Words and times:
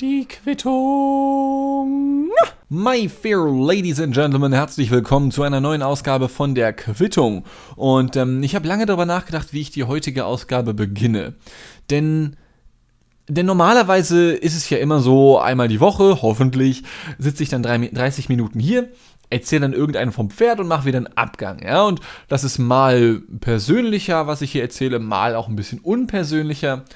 Die 0.00 0.26
Quittung. 0.26 2.30
My 2.70 3.06
fair 3.06 3.36
ladies 3.36 4.00
and 4.00 4.14
gentlemen, 4.14 4.54
herzlich 4.54 4.90
willkommen 4.90 5.30
zu 5.30 5.42
einer 5.42 5.60
neuen 5.60 5.82
Ausgabe 5.82 6.30
von 6.30 6.54
der 6.54 6.72
Quittung. 6.72 7.44
Und 7.76 8.16
ähm, 8.16 8.42
ich 8.42 8.54
habe 8.54 8.66
lange 8.66 8.86
darüber 8.86 9.04
nachgedacht, 9.04 9.52
wie 9.52 9.60
ich 9.60 9.72
die 9.72 9.84
heutige 9.84 10.24
Ausgabe 10.24 10.72
beginne. 10.72 11.34
Denn 11.90 12.36
denn 13.28 13.44
normalerweise 13.44 14.32
ist 14.32 14.56
es 14.56 14.70
ja 14.70 14.78
immer 14.78 15.00
so, 15.00 15.38
einmal 15.38 15.68
die 15.68 15.80
Woche, 15.80 16.22
hoffentlich, 16.22 16.84
sitze 17.18 17.42
ich 17.42 17.50
dann 17.50 17.62
30 17.62 18.30
Minuten 18.30 18.58
hier, 18.58 18.88
erzähle 19.28 19.60
dann 19.60 19.74
irgendeinen 19.74 20.12
vom 20.12 20.30
Pferd 20.30 20.60
und 20.60 20.66
mache 20.66 20.86
wieder 20.86 20.96
einen 20.96 21.08
Abgang. 21.08 21.62
Ja? 21.62 21.82
Und 21.82 22.00
das 22.28 22.42
ist 22.42 22.56
mal 22.56 23.20
persönlicher, 23.40 24.26
was 24.26 24.40
ich 24.40 24.52
hier 24.52 24.62
erzähle, 24.62 24.98
mal 24.98 25.34
auch 25.34 25.48
ein 25.48 25.56
bisschen 25.56 25.80
unpersönlicher. 25.80 26.86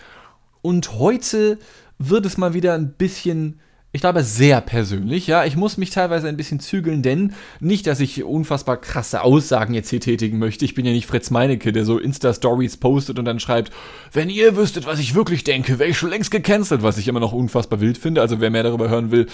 Und 0.63 0.99
heute 0.99 1.59
wird 1.99 2.25
es 2.25 2.39
mal 2.39 2.55
wieder 2.55 2.75
ein 2.75 2.93
bisschen, 2.93 3.61
ich 3.91 4.01
glaube, 4.01 4.23
sehr 4.23 4.61
persönlich. 4.61 5.27
Ja, 5.27 5.45
ich 5.45 5.57
muss 5.57 5.77
mich 5.77 5.91
teilweise 5.91 6.29
ein 6.29 6.37
bisschen 6.37 6.61
zügeln, 6.61 7.03
denn 7.03 7.35
nicht, 7.61 7.87
dass 7.87 8.01
ich 8.01 8.25
unfassbar 8.25 8.81
krasse 8.81 9.23
Aussagen 9.23 9.75
jetzt 9.75 9.91
hier 9.91 10.01
tätigen 10.01 10.39
möchte. 10.39 10.65
Ich 10.65 10.75
bin 10.75 10.87
ja 10.87 10.93
nicht 10.93 11.07
Fritz 11.07 11.31
Meinecke, 11.31 11.73
der 11.73 11.85
so 11.85 11.99
Insta-Stories 11.99 12.79
postet 12.79 13.19
und 13.19 13.25
dann 13.25 13.41
schreibt, 13.41 13.73
wenn 14.13 14.31
ihr 14.31 14.57
wüsstet, 14.57 14.87
was 14.87 14.99
ich 14.99 15.15
wirklich 15.15 15.45
denke, 15.45 15.79
wäre 15.79 15.91
ich 15.91 15.99
schon 15.99 16.11
längst 16.11 16.31
gecancelt, 16.31 16.83
was 16.83 16.97
ich 16.97 17.09
immer 17.09 17.21
noch 17.21 17.33
unfassbar 17.33 17.81
wild 17.81 17.99
finde. 17.99 18.21
Also 18.21 18.41
wer 18.41 18.51
mehr 18.51 18.63
darüber 18.63 18.89
hören 18.89 19.11
will, 19.11 19.27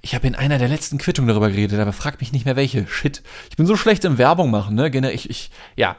ich 0.00 0.14
habe 0.14 0.26
in 0.26 0.34
einer 0.34 0.58
der 0.58 0.68
letzten 0.68 0.98
Quittungen 0.98 1.28
darüber 1.28 1.50
geredet, 1.50 1.80
aber 1.80 1.92
fragt 1.92 2.20
mich 2.20 2.32
nicht 2.32 2.44
mehr 2.44 2.56
welche. 2.56 2.86
Shit. 2.86 3.22
Ich 3.50 3.56
bin 3.56 3.66
so 3.66 3.74
schlecht 3.74 4.04
im 4.04 4.18
Werbung 4.18 4.50
machen, 4.50 4.76
ne? 4.76 5.12
Ich, 5.12 5.28
ich, 5.28 5.50
ja. 5.76 5.96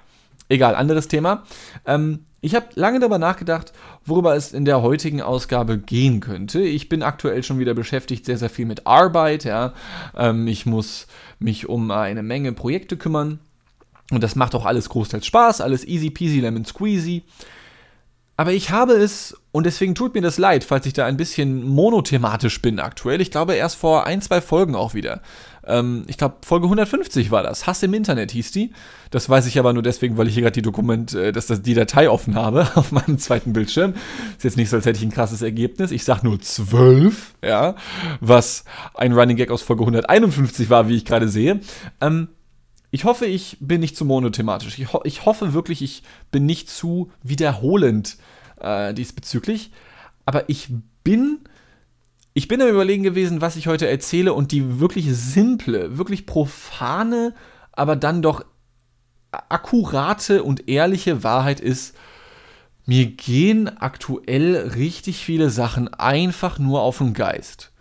Egal, 0.51 0.73
anderes 0.73 1.07
Thema. 1.07 1.43
Ähm, 1.85 2.25
ich 2.41 2.55
habe 2.55 2.67
lange 2.73 2.99
darüber 2.99 3.19
nachgedacht, 3.19 3.71
worüber 4.05 4.35
es 4.35 4.53
in 4.53 4.65
der 4.65 4.81
heutigen 4.81 5.21
Ausgabe 5.21 5.77
gehen 5.77 6.19
könnte. 6.19 6.61
Ich 6.61 6.89
bin 6.89 7.03
aktuell 7.03 7.43
schon 7.43 7.59
wieder 7.59 7.73
beschäftigt, 7.73 8.25
sehr, 8.25 8.37
sehr 8.37 8.49
viel 8.49 8.65
mit 8.65 8.87
Arbeit. 8.87 9.43
Ja. 9.43 9.73
Ähm, 10.15 10.47
ich 10.47 10.65
muss 10.65 11.07
mich 11.39 11.69
um 11.69 11.91
eine 11.91 12.23
Menge 12.23 12.53
Projekte 12.53 12.97
kümmern. 12.97 13.39
Und 14.11 14.23
das 14.23 14.35
macht 14.35 14.55
auch 14.55 14.65
alles 14.65 14.89
großteils 14.89 15.25
Spaß, 15.25 15.61
alles 15.61 15.85
easy 15.85 16.09
peasy 16.09 16.39
lemon 16.39 16.65
squeezy. 16.65 17.23
Aber 18.39 18.53
ich 18.53 18.71
habe 18.71 18.93
es, 18.93 19.35
und 19.51 19.65
deswegen 19.65 19.95
tut 19.95 20.13
mir 20.13 20.21
das 20.21 20.37
leid, 20.37 20.63
falls 20.63 20.85
ich 20.85 20.93
da 20.93 21.05
ein 21.05 21.17
bisschen 21.17 21.61
monothematisch 21.67 22.61
bin 22.61 22.79
aktuell. 22.79 23.19
Ich 23.19 23.31
glaube 23.31 23.55
erst 23.55 23.75
vor 23.75 24.05
ein, 24.05 24.21
zwei 24.21 24.39
Folgen 24.39 24.75
auch 24.75 24.93
wieder. 24.93 25.21
Ähm, 25.67 26.05
ich 26.07 26.17
glaube, 26.17 26.37
Folge 26.45 26.67
150 26.67 27.31
war 27.31 27.43
das. 27.43 27.67
Hass 27.67 27.83
im 27.83 27.93
Internet 27.93 28.31
hieß 28.31 28.53
die. 28.53 28.71
Das 29.11 29.27
weiß 29.27 29.45
ich 29.45 29.59
aber 29.59 29.73
nur 29.73 29.83
deswegen, 29.83 30.15
weil 30.15 30.29
ich 30.29 30.35
hier 30.35 30.43
gerade 30.43 30.53
die 30.53 30.61
Dokument, 30.61 31.13
äh, 31.15 31.33
dass 31.33 31.47
das 31.47 31.63
die 31.63 31.73
Datei 31.73 32.09
offen 32.09 32.35
habe 32.35 32.65
auf 32.75 32.93
meinem 32.93 33.19
zweiten 33.19 33.51
Bildschirm. 33.51 33.95
Ist 34.37 34.45
jetzt 34.45 34.55
nicht 34.55 34.69
so, 34.69 34.77
als 34.77 34.85
hätte 34.85 34.99
ich 34.99 35.05
ein 35.05 35.11
krasses 35.11 35.41
Ergebnis. 35.41 35.91
Ich 35.91 36.05
sag 36.05 36.23
nur 36.23 36.39
12, 36.39 37.35
ja, 37.43 37.75
was 38.21 38.63
ein 38.93 39.11
Running 39.11 39.35
Gag 39.35 39.51
aus 39.51 39.63
Folge 39.63 39.81
151 39.81 40.69
war, 40.69 40.87
wie 40.87 40.95
ich 40.95 41.03
gerade 41.03 41.27
sehe. 41.27 41.59
Ähm, 41.99 42.29
ich 42.91 43.03
hoffe, 43.03 43.25
ich 43.25 43.57
bin 43.59 43.81
nicht 43.81 43.95
zu 43.95 44.05
monothematisch. 44.05 44.79
Ich, 44.79 44.93
ho 44.93 45.01
ich 45.03 45.25
hoffe 45.25 45.53
wirklich, 45.53 45.81
ich 45.81 46.03
bin 46.31 46.45
nicht 46.45 46.69
zu 46.69 47.11
wiederholend 47.21 48.17
äh, 48.59 48.93
diesbezüglich. 48.93 49.71
Aber 50.25 50.49
ich 50.49 50.69
bin, 51.03 51.39
ich 52.33 52.47
bin 52.47 52.61
am 52.61 52.69
Überlegen 52.69 53.03
gewesen, 53.03 53.41
was 53.41 53.55
ich 53.55 53.67
heute 53.67 53.87
erzähle 53.87 54.33
und 54.33 54.51
die 54.51 54.79
wirklich 54.79 55.07
simple, 55.11 55.97
wirklich 55.97 56.25
profane, 56.25 57.35
aber 57.71 57.95
dann 57.95 58.21
doch 58.21 58.43
akkurate 59.31 60.43
und 60.43 60.67
ehrliche 60.67 61.23
Wahrheit 61.23 61.59
ist, 61.59 61.95
mir 62.85 63.05
gehen 63.05 63.69
aktuell 63.79 64.55
richtig 64.75 65.23
viele 65.23 65.51
Sachen 65.51 65.93
einfach 65.93 66.57
nur 66.57 66.81
auf 66.81 66.97
den 66.97 67.13
Geist. 67.13 67.71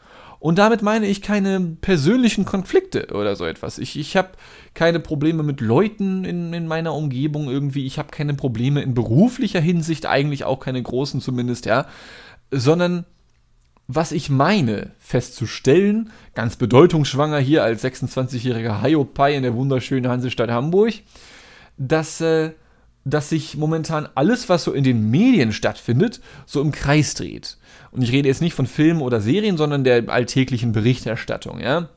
Und 0.41 0.59
damit 0.59 0.83
meine 0.83 1.07
ich 1.07 1.21
keine 1.21 1.61
persönlichen 1.81 2.45
Konflikte 2.45 3.09
oder 3.13 3.35
so 3.35 3.45
etwas. 3.45 3.79
Ich, 3.79 3.99
ich 3.99 4.17
habe 4.17 4.31
keine 4.75 5.01
Probleme 5.01 5.43
mit 5.43 5.61
Leuten 5.61 6.25
in, 6.25 6.53
in 6.53 6.67
meiner 6.67 6.95
Umgebung 6.95 7.51
irgendwie. 7.51 7.87
Ich 7.87 7.99
habe 7.99 8.11
keine 8.11 8.35
Probleme 8.35 8.83
in 8.83 8.95
beruflicher 8.95 9.61
Hinsicht, 9.61 10.07
eigentlich 10.07 10.45
auch 10.45 10.61
keine 10.61 10.83
großen 10.83 11.21
zumindest, 11.21 11.67
ja. 11.67 11.87
Sondern 12.53 13.05
was 13.89 14.13
ich 14.13 14.29
meine 14.29 14.93
festzustellen, 14.99 16.11
ganz 16.35 16.57
bedeutungsschwanger 16.57 17.39
hier 17.39 17.65
als 17.65 17.83
26-jähriger 17.83 18.83
Hiopai 18.83 19.35
in 19.35 19.43
der 19.43 19.55
wunderschönen 19.55 20.11
Hansestadt 20.11 20.51
Hamburg, 20.51 20.93
dass, 21.79 22.21
äh, 22.21 22.51
dass 23.05 23.31
sich 23.31 23.57
momentan 23.57 24.07
alles, 24.15 24.51
was 24.51 24.65
so 24.65 24.73
in 24.73 24.85
den 24.85 25.11
Medien 25.11 25.53
stattfindet, 25.53 26.21
so 26.45 26.61
im 26.61 26.71
Kreis 26.71 27.15
dreht. 27.15 27.57
Und 27.99 28.05
ich 28.05 28.13
rede 28.13 28.29
jetzt 28.29 28.41
nicht 28.41 28.55
von 28.55 28.69
Filmen 28.69 29.03
oder 29.03 29.21
Serien, 29.21 29.57
sondern 29.57 29.83
der 29.83 30.09
alltäglichen 30.09 30.71
Berichterstattung, 30.71 31.59
ja. 31.59 31.89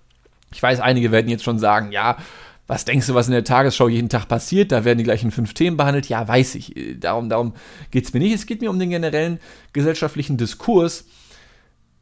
Ich 0.52 0.62
weiß, 0.62 0.80
einige 0.80 1.12
werden 1.12 1.30
jetzt 1.30 1.44
schon 1.44 1.60
sagen, 1.60 1.92
ja, 1.92 2.18
was 2.66 2.86
denkst 2.86 3.06
du, 3.06 3.14
was 3.14 3.28
in 3.28 3.34
der 3.34 3.44
Tagesschau 3.44 3.88
jeden 3.88 4.10
Tag 4.10 4.28
passiert? 4.28 4.72
Da 4.72 4.84
werden 4.84 4.98
die 4.98 5.04
gleichen 5.04 5.30
fünf 5.30 5.54
Themen 5.54 5.78
behandelt. 5.78 6.10
Ja, 6.10 6.28
weiß 6.28 6.56
ich. 6.56 6.74
Darum, 7.00 7.30
darum 7.30 7.54
geht 7.92 8.06
es 8.06 8.14
mir 8.14 8.20
nicht. 8.20 8.34
Es 8.34 8.48
geht 8.48 8.62
mir 8.62 8.72
um 8.72 8.80
den 8.80 8.90
generellen 8.90 9.40
gesellschaftlichen 9.74 10.38
Diskurs, 10.38 11.06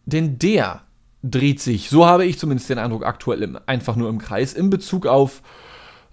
denn 0.05 0.39
der 0.39 0.83
dreht 1.21 1.59
sich, 1.59 1.89
so 1.89 2.05
habe 2.05 2.25
ich 2.25 2.39
zumindest 2.39 2.69
den 2.69 2.79
Eindruck, 2.79 3.05
aktuell 3.05 3.43
im, 3.43 3.59
einfach 3.65 3.97
nur 3.97 4.07
im 4.07 4.19
Kreis, 4.19 4.53
in 4.53 4.69
Bezug 4.69 5.07
auf 5.07 5.41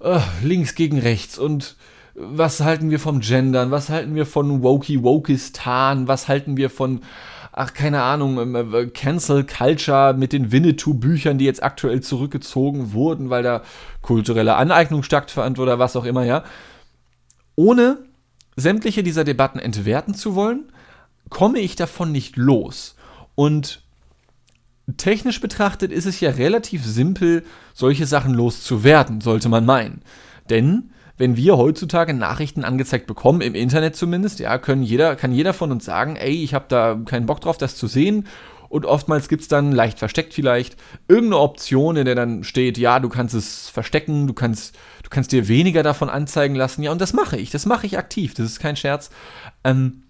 äh, 0.00 0.18
links 0.42 0.74
gegen 0.74 0.98
rechts 0.98 1.38
und 1.38 1.76
was 2.16 2.58
halten 2.62 2.90
wir 2.90 2.98
vom 2.98 3.20
Gendern, 3.20 3.70
was 3.70 3.90
halten 3.90 4.16
wir 4.16 4.26
von 4.26 4.64
Wokey 4.64 5.04
Wokistan, 5.04 6.08
was 6.08 6.26
halten 6.26 6.56
wir 6.56 6.68
von 6.68 7.02
ach, 7.56 7.72
keine 7.72 8.02
Ahnung, 8.02 8.38
ähm, 8.38 8.74
äh, 8.74 8.86
Cancel 8.86 9.44
Culture 9.44 10.14
mit 10.14 10.32
den 10.32 10.52
Winnetou-Büchern, 10.52 11.38
die 11.38 11.46
jetzt 11.46 11.62
aktuell 11.62 12.02
zurückgezogen 12.02 12.92
wurden, 12.92 13.30
weil 13.30 13.42
da 13.42 13.62
kulturelle 14.02 14.56
Aneignung 14.56 15.02
stattfand 15.02 15.58
oder 15.58 15.78
was 15.78 15.96
auch 15.96 16.04
immer, 16.04 16.24
ja. 16.24 16.44
Ohne 17.56 18.04
sämtliche 18.56 19.02
dieser 19.02 19.24
Debatten 19.24 19.58
entwerten 19.58 20.14
zu 20.14 20.34
wollen, 20.34 20.70
komme 21.30 21.58
ich 21.58 21.76
davon 21.76 22.12
nicht 22.12 22.36
los. 22.36 22.94
Und 23.34 23.82
technisch 24.98 25.40
betrachtet 25.40 25.92
ist 25.92 26.06
es 26.06 26.20
ja 26.20 26.30
relativ 26.30 26.84
simpel, 26.84 27.42
solche 27.72 28.06
Sachen 28.06 28.34
loszuwerden, 28.34 29.22
sollte 29.22 29.48
man 29.48 29.64
meinen. 29.64 30.02
Denn 30.50 30.90
wenn 31.18 31.36
wir 31.36 31.56
heutzutage 31.56 32.12
Nachrichten 32.14 32.64
angezeigt 32.64 33.06
bekommen, 33.06 33.40
im 33.40 33.54
Internet 33.54 33.96
zumindest, 33.96 34.38
ja, 34.38 34.58
können 34.58 34.82
jeder, 34.82 35.16
kann 35.16 35.32
jeder 35.32 35.54
von 35.54 35.72
uns 35.72 35.84
sagen, 35.84 36.16
ey, 36.16 36.42
ich 36.42 36.54
habe 36.54 36.66
da 36.68 36.98
keinen 37.04 37.26
Bock 37.26 37.40
drauf, 37.40 37.56
das 37.56 37.76
zu 37.76 37.86
sehen. 37.86 38.26
Und 38.68 38.84
oftmals 38.84 39.28
gibt 39.28 39.42
es 39.42 39.48
dann, 39.48 39.72
leicht 39.72 39.98
versteckt 39.98 40.34
vielleicht, 40.34 40.76
irgendeine 41.08 41.40
Option, 41.40 41.96
in 41.96 42.04
der 42.04 42.16
dann 42.16 42.44
steht, 42.44 42.78
ja, 42.78 42.98
du 43.00 43.08
kannst 43.08 43.34
es 43.34 43.68
verstecken, 43.68 44.26
du 44.26 44.34
kannst, 44.34 44.76
du 45.02 45.08
kannst 45.08 45.32
dir 45.32 45.48
weniger 45.48 45.82
davon 45.82 46.10
anzeigen 46.10 46.54
lassen. 46.54 46.82
Ja, 46.82 46.92
und 46.92 47.00
das 47.00 47.12
mache 47.12 47.38
ich, 47.38 47.50
das 47.50 47.64
mache 47.64 47.86
ich 47.86 47.96
aktiv, 47.96 48.34
das 48.34 48.46
ist 48.46 48.60
kein 48.60 48.76
Scherz. 48.76 49.10
Ähm, 49.64 50.02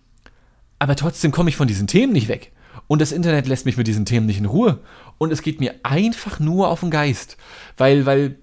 aber 0.79 0.97
trotzdem 0.97 1.33
komme 1.33 1.51
ich 1.51 1.57
von 1.57 1.69
diesen 1.69 1.87
Themen 1.87 2.13
nicht 2.13 2.29
weg. 2.29 2.53
Und 2.89 3.01
das 3.01 3.13
Internet 3.13 3.47
lässt 3.47 3.67
mich 3.67 3.77
mit 3.77 3.87
diesen 3.87 4.05
Themen 4.05 4.27
nicht 4.27 4.39
in 4.39 4.47
Ruhe. 4.47 4.81
Und 5.19 5.33
es 5.33 5.43
geht 5.43 5.61
mir 5.61 5.75
einfach 5.83 6.41
nur 6.41 6.69
auf 6.69 6.81
den 6.81 6.91
Geist. 6.91 7.37
Weil, 7.77 8.07
weil, 8.07 8.39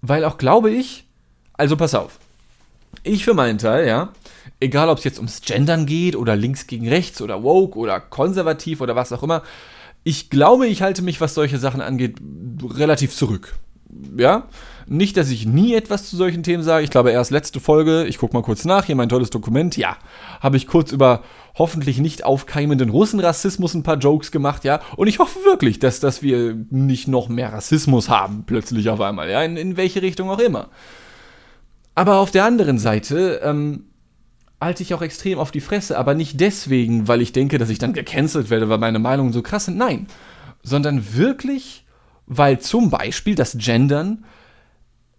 weil 0.00 0.24
auch, 0.24 0.38
glaube 0.38 0.70
ich, 0.70 1.07
also 1.58 1.76
pass 1.76 1.94
auf. 1.94 2.18
Ich 3.02 3.24
für 3.24 3.34
meinen 3.34 3.58
Teil, 3.58 3.86
ja, 3.86 4.12
egal 4.60 4.88
ob 4.88 4.98
es 4.98 5.04
jetzt 5.04 5.18
ums 5.18 5.42
Gendern 5.42 5.84
geht 5.84 6.16
oder 6.16 6.36
links 6.36 6.66
gegen 6.66 6.88
rechts 6.88 7.20
oder 7.20 7.42
woke 7.42 7.78
oder 7.78 8.00
konservativ 8.00 8.80
oder 8.80 8.96
was 8.96 9.12
auch 9.12 9.22
immer, 9.22 9.42
ich 10.04 10.30
glaube, 10.30 10.66
ich 10.66 10.80
halte 10.80 11.02
mich, 11.02 11.20
was 11.20 11.34
solche 11.34 11.58
Sachen 11.58 11.82
angeht, 11.82 12.16
relativ 12.62 13.14
zurück. 13.14 13.56
Ja, 14.16 14.44
nicht, 14.86 15.16
dass 15.16 15.30
ich 15.30 15.46
nie 15.46 15.74
etwas 15.74 16.08
zu 16.08 16.16
solchen 16.16 16.42
Themen 16.42 16.62
sage. 16.62 16.84
Ich 16.84 16.90
glaube, 16.90 17.10
erst 17.10 17.30
letzte 17.30 17.58
Folge, 17.60 18.04
ich 18.06 18.18
gucke 18.18 18.34
mal 18.34 18.42
kurz 18.42 18.64
nach, 18.64 18.84
hier 18.84 18.96
mein 18.96 19.08
tolles 19.08 19.30
Dokument, 19.30 19.76
ja, 19.76 19.96
habe 20.40 20.56
ich 20.56 20.66
kurz 20.66 20.92
über 20.92 21.22
hoffentlich 21.56 21.98
nicht 21.98 22.24
aufkeimenden 22.24 22.90
Russenrassismus 22.90 23.74
ein 23.74 23.82
paar 23.82 23.98
Jokes 23.98 24.30
gemacht, 24.30 24.64
ja. 24.64 24.80
Und 24.96 25.08
ich 25.08 25.18
hoffe 25.18 25.38
wirklich, 25.44 25.78
dass, 25.78 26.00
dass 26.00 26.22
wir 26.22 26.56
nicht 26.70 27.08
noch 27.08 27.28
mehr 27.28 27.52
Rassismus 27.52 28.08
haben, 28.08 28.44
plötzlich 28.46 28.88
auf 28.90 29.00
einmal, 29.00 29.30
ja, 29.30 29.42
in, 29.42 29.56
in 29.56 29.76
welche 29.76 30.02
Richtung 30.02 30.30
auch 30.30 30.38
immer. 30.38 30.68
Aber 31.98 32.18
auf 32.18 32.30
der 32.30 32.44
anderen 32.44 32.78
Seite 32.78 33.40
ähm, 33.42 33.86
halte 34.60 34.84
ich 34.84 34.94
auch 34.94 35.02
extrem 35.02 35.40
auf 35.40 35.50
die 35.50 35.60
Fresse, 35.60 35.98
aber 35.98 36.14
nicht 36.14 36.38
deswegen, 36.38 37.08
weil 37.08 37.20
ich 37.20 37.32
denke, 37.32 37.58
dass 37.58 37.70
ich 37.70 37.80
dann 37.80 37.92
gecancelt 37.92 38.50
werde, 38.50 38.68
weil 38.68 38.78
meine 38.78 39.00
Meinungen 39.00 39.32
so 39.32 39.42
krass 39.42 39.64
sind. 39.64 39.78
Nein, 39.78 40.06
sondern 40.62 41.16
wirklich, 41.16 41.84
weil 42.26 42.60
zum 42.60 42.90
Beispiel 42.90 43.34
das 43.34 43.58
Gendern 43.58 44.24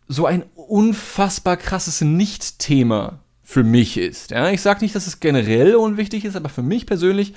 so 0.08 0.26
ein 0.26 0.46
unfassbar 0.56 1.58
krasses 1.58 2.00
Nicht-Thema 2.00 3.20
für 3.44 3.66
mich 3.66 3.98
ist. 3.98 4.32
Ja, 4.32 4.50
ich 4.50 4.62
sage 4.62 4.80
nicht, 4.80 4.96
dass 4.96 5.06
es 5.06 5.20
generell 5.20 5.76
unwichtig 5.76 6.24
ist, 6.24 6.38
aber 6.38 6.48
für 6.48 6.64
mich 6.64 6.86
persönlich, 6.86 7.34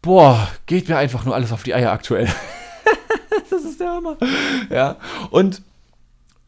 boah, 0.00 0.48
geht 0.64 0.88
mir 0.88 0.96
einfach 0.96 1.26
nur 1.26 1.34
alles 1.34 1.52
auf 1.52 1.62
die 1.62 1.74
Eier 1.74 1.92
aktuell. 1.92 2.28
das 3.50 3.64
ist 3.64 3.80
der 3.80 3.90
Hammer. 3.90 4.16
Ja, 4.70 4.96
und 5.28 5.60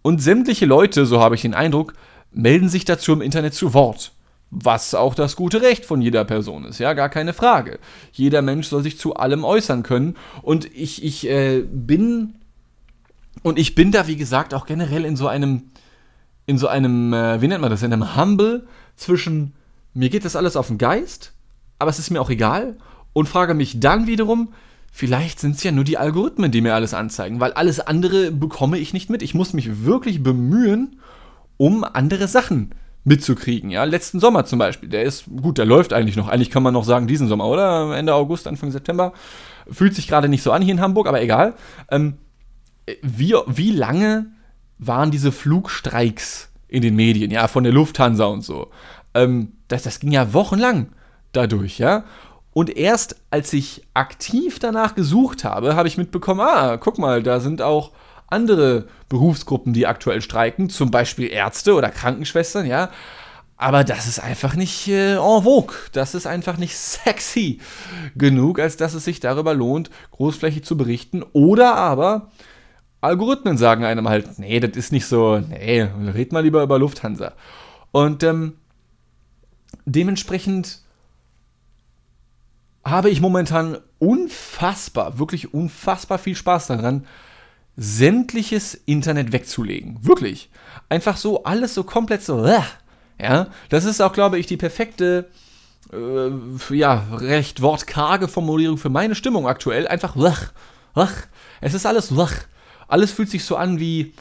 und 0.02 0.22
sämtliche 0.22 0.66
Leute, 0.66 1.06
so 1.06 1.20
habe 1.20 1.34
ich 1.34 1.42
den 1.42 1.54
Eindruck, 1.54 1.94
melden 2.32 2.68
sich 2.68 2.84
dazu 2.84 3.12
im 3.12 3.22
Internet 3.22 3.54
zu 3.54 3.74
Wort. 3.74 4.12
Was 4.50 4.94
auch 4.94 5.14
das 5.14 5.36
gute 5.36 5.60
Recht 5.60 5.84
von 5.84 6.00
jeder 6.00 6.24
Person 6.24 6.64
ist, 6.64 6.78
ja, 6.78 6.94
gar 6.94 7.10
keine 7.10 7.34
Frage. 7.34 7.78
Jeder 8.12 8.40
Mensch 8.40 8.68
soll 8.68 8.82
sich 8.82 8.98
zu 8.98 9.14
allem 9.14 9.44
äußern 9.44 9.82
können. 9.82 10.16
Und 10.40 10.74
ich, 10.74 11.04
ich 11.04 11.28
äh, 11.28 11.62
bin. 11.70 12.34
Und 13.42 13.58
ich 13.58 13.74
bin 13.74 13.92
da, 13.92 14.06
wie 14.06 14.16
gesagt, 14.16 14.54
auch 14.54 14.64
generell 14.64 15.04
in 15.04 15.16
so 15.16 15.28
einem. 15.28 15.64
In 16.46 16.56
so 16.56 16.66
einem, 16.66 17.12
äh, 17.12 17.42
wie 17.42 17.48
nennt 17.48 17.60
man 17.60 17.68
das, 17.68 17.82
in 17.82 17.92
einem 17.92 18.16
Humble 18.16 18.66
zwischen, 18.96 19.52
mir 19.92 20.08
geht 20.08 20.24
das 20.24 20.34
alles 20.34 20.56
auf 20.56 20.68
den 20.68 20.78
Geist, 20.78 21.34
aber 21.78 21.90
es 21.90 21.98
ist 21.98 22.08
mir 22.08 22.22
auch 22.22 22.30
egal. 22.30 22.78
Und 23.12 23.28
frage 23.28 23.52
mich 23.52 23.80
dann 23.80 24.06
wiederum, 24.06 24.54
vielleicht 24.90 25.40
sind 25.40 25.56
es 25.56 25.62
ja 25.62 25.72
nur 25.72 25.84
die 25.84 25.98
Algorithmen, 25.98 26.50
die 26.50 26.60
mir 26.60 26.74
alles 26.74 26.94
anzeigen, 26.94 27.40
weil 27.40 27.52
alles 27.52 27.80
andere 27.80 28.30
bekomme 28.30 28.78
ich 28.78 28.92
nicht 28.92 29.10
mit. 29.10 29.22
Ich 29.22 29.34
muss 29.34 29.52
mich 29.52 29.84
wirklich 29.84 30.22
bemühen, 30.22 31.00
um 31.56 31.84
andere 31.84 32.28
Sachen 32.28 32.70
zu 32.70 32.76
mitzukriegen. 33.08 33.70
Ja, 33.70 33.84
letzten 33.84 34.20
Sommer 34.20 34.44
zum 34.44 34.58
Beispiel, 34.58 34.88
der 34.88 35.02
ist 35.02 35.24
gut, 35.42 35.58
der 35.58 35.66
läuft 35.66 35.92
eigentlich 35.92 36.16
noch. 36.16 36.28
Eigentlich 36.28 36.50
kann 36.50 36.62
man 36.62 36.74
noch 36.74 36.84
sagen 36.84 37.06
diesen 37.06 37.26
Sommer, 37.26 37.46
oder 37.46 37.96
Ende 37.96 38.14
August, 38.14 38.46
Anfang 38.46 38.70
September. 38.70 39.12
Fühlt 39.70 39.94
sich 39.94 40.06
gerade 40.06 40.28
nicht 40.28 40.42
so 40.42 40.52
an 40.52 40.62
hier 40.62 40.72
in 40.72 40.80
Hamburg, 40.80 41.08
aber 41.08 41.20
egal. 41.20 41.54
Ähm, 41.90 42.18
wie, 43.02 43.34
wie 43.46 43.72
lange 43.72 44.26
waren 44.78 45.10
diese 45.10 45.32
Flugstreiks 45.32 46.50
in 46.68 46.82
den 46.82 46.94
Medien? 46.94 47.30
Ja, 47.30 47.48
von 47.48 47.64
der 47.64 47.72
Lufthansa 47.72 48.26
und 48.26 48.42
so. 48.42 48.70
Ähm, 49.14 49.52
das, 49.68 49.82
das 49.82 50.00
ging 50.00 50.12
ja 50.12 50.32
wochenlang 50.32 50.88
dadurch, 51.32 51.78
ja. 51.78 52.04
Und 52.58 52.76
erst 52.76 53.14
als 53.30 53.52
ich 53.52 53.86
aktiv 53.94 54.58
danach 54.58 54.96
gesucht 54.96 55.44
habe, 55.44 55.76
habe 55.76 55.86
ich 55.86 55.96
mitbekommen, 55.96 56.40
ah, 56.40 56.76
guck 56.76 56.98
mal, 56.98 57.22
da 57.22 57.38
sind 57.38 57.62
auch 57.62 57.92
andere 58.26 58.88
Berufsgruppen, 59.08 59.72
die 59.74 59.86
aktuell 59.86 60.20
streiken, 60.22 60.68
zum 60.68 60.90
Beispiel 60.90 61.30
Ärzte 61.30 61.74
oder 61.74 61.88
Krankenschwestern, 61.88 62.66
ja. 62.66 62.90
Aber 63.56 63.84
das 63.84 64.08
ist 64.08 64.18
einfach 64.18 64.56
nicht 64.56 64.88
äh, 64.88 65.12
en 65.12 65.42
vogue. 65.44 65.76
Das 65.92 66.16
ist 66.16 66.26
einfach 66.26 66.56
nicht 66.56 66.76
sexy 66.76 67.60
genug, 68.16 68.58
als 68.58 68.76
dass 68.76 68.92
es 68.94 69.04
sich 69.04 69.20
darüber 69.20 69.54
lohnt, 69.54 69.88
großflächig 70.10 70.64
zu 70.64 70.76
berichten. 70.76 71.22
Oder 71.32 71.76
aber 71.76 72.32
Algorithmen 73.00 73.56
sagen 73.56 73.84
einem 73.84 74.08
halt, 74.08 74.40
nee, 74.40 74.58
das 74.58 74.76
ist 74.76 74.90
nicht 74.90 75.06
so, 75.06 75.38
nee, 75.38 75.82
red 75.82 76.32
mal 76.32 76.42
lieber 76.42 76.64
über 76.64 76.80
Lufthansa. 76.80 77.34
Und 77.92 78.24
ähm, 78.24 78.54
dementsprechend 79.86 80.82
habe 82.90 83.10
ich 83.10 83.20
momentan 83.20 83.78
unfassbar, 83.98 85.18
wirklich 85.18 85.54
unfassbar 85.54 86.18
viel 86.18 86.36
Spaß 86.36 86.68
daran, 86.68 87.06
sämtliches 87.76 88.74
Internet 88.74 89.32
wegzulegen. 89.32 89.98
Wirklich. 90.02 90.50
Einfach 90.88 91.16
so, 91.16 91.44
alles 91.44 91.74
so 91.74 91.84
komplett 91.84 92.22
so, 92.22 92.44
äh, 92.44 92.60
ja. 93.20 93.48
Das 93.68 93.84
ist 93.84 94.00
auch, 94.00 94.12
glaube 94.12 94.38
ich, 94.38 94.46
die 94.46 94.56
perfekte, 94.56 95.28
äh, 95.92 96.74
ja, 96.74 97.06
recht 97.12 97.62
wortkarge 97.62 98.28
Formulierung 98.28 98.78
für 98.78 98.90
meine 98.90 99.14
Stimmung 99.14 99.46
aktuell. 99.46 99.86
Einfach, 99.86 100.16
wach, 100.16 100.52
wach. 100.94 101.12
Es 101.60 101.74
ist 101.74 101.86
alles 101.86 102.16
wach. 102.16 102.34
Alles 102.88 103.12
fühlt 103.12 103.30
sich 103.30 103.44
so 103.44 103.56
an 103.56 103.78
wie, 103.78 104.12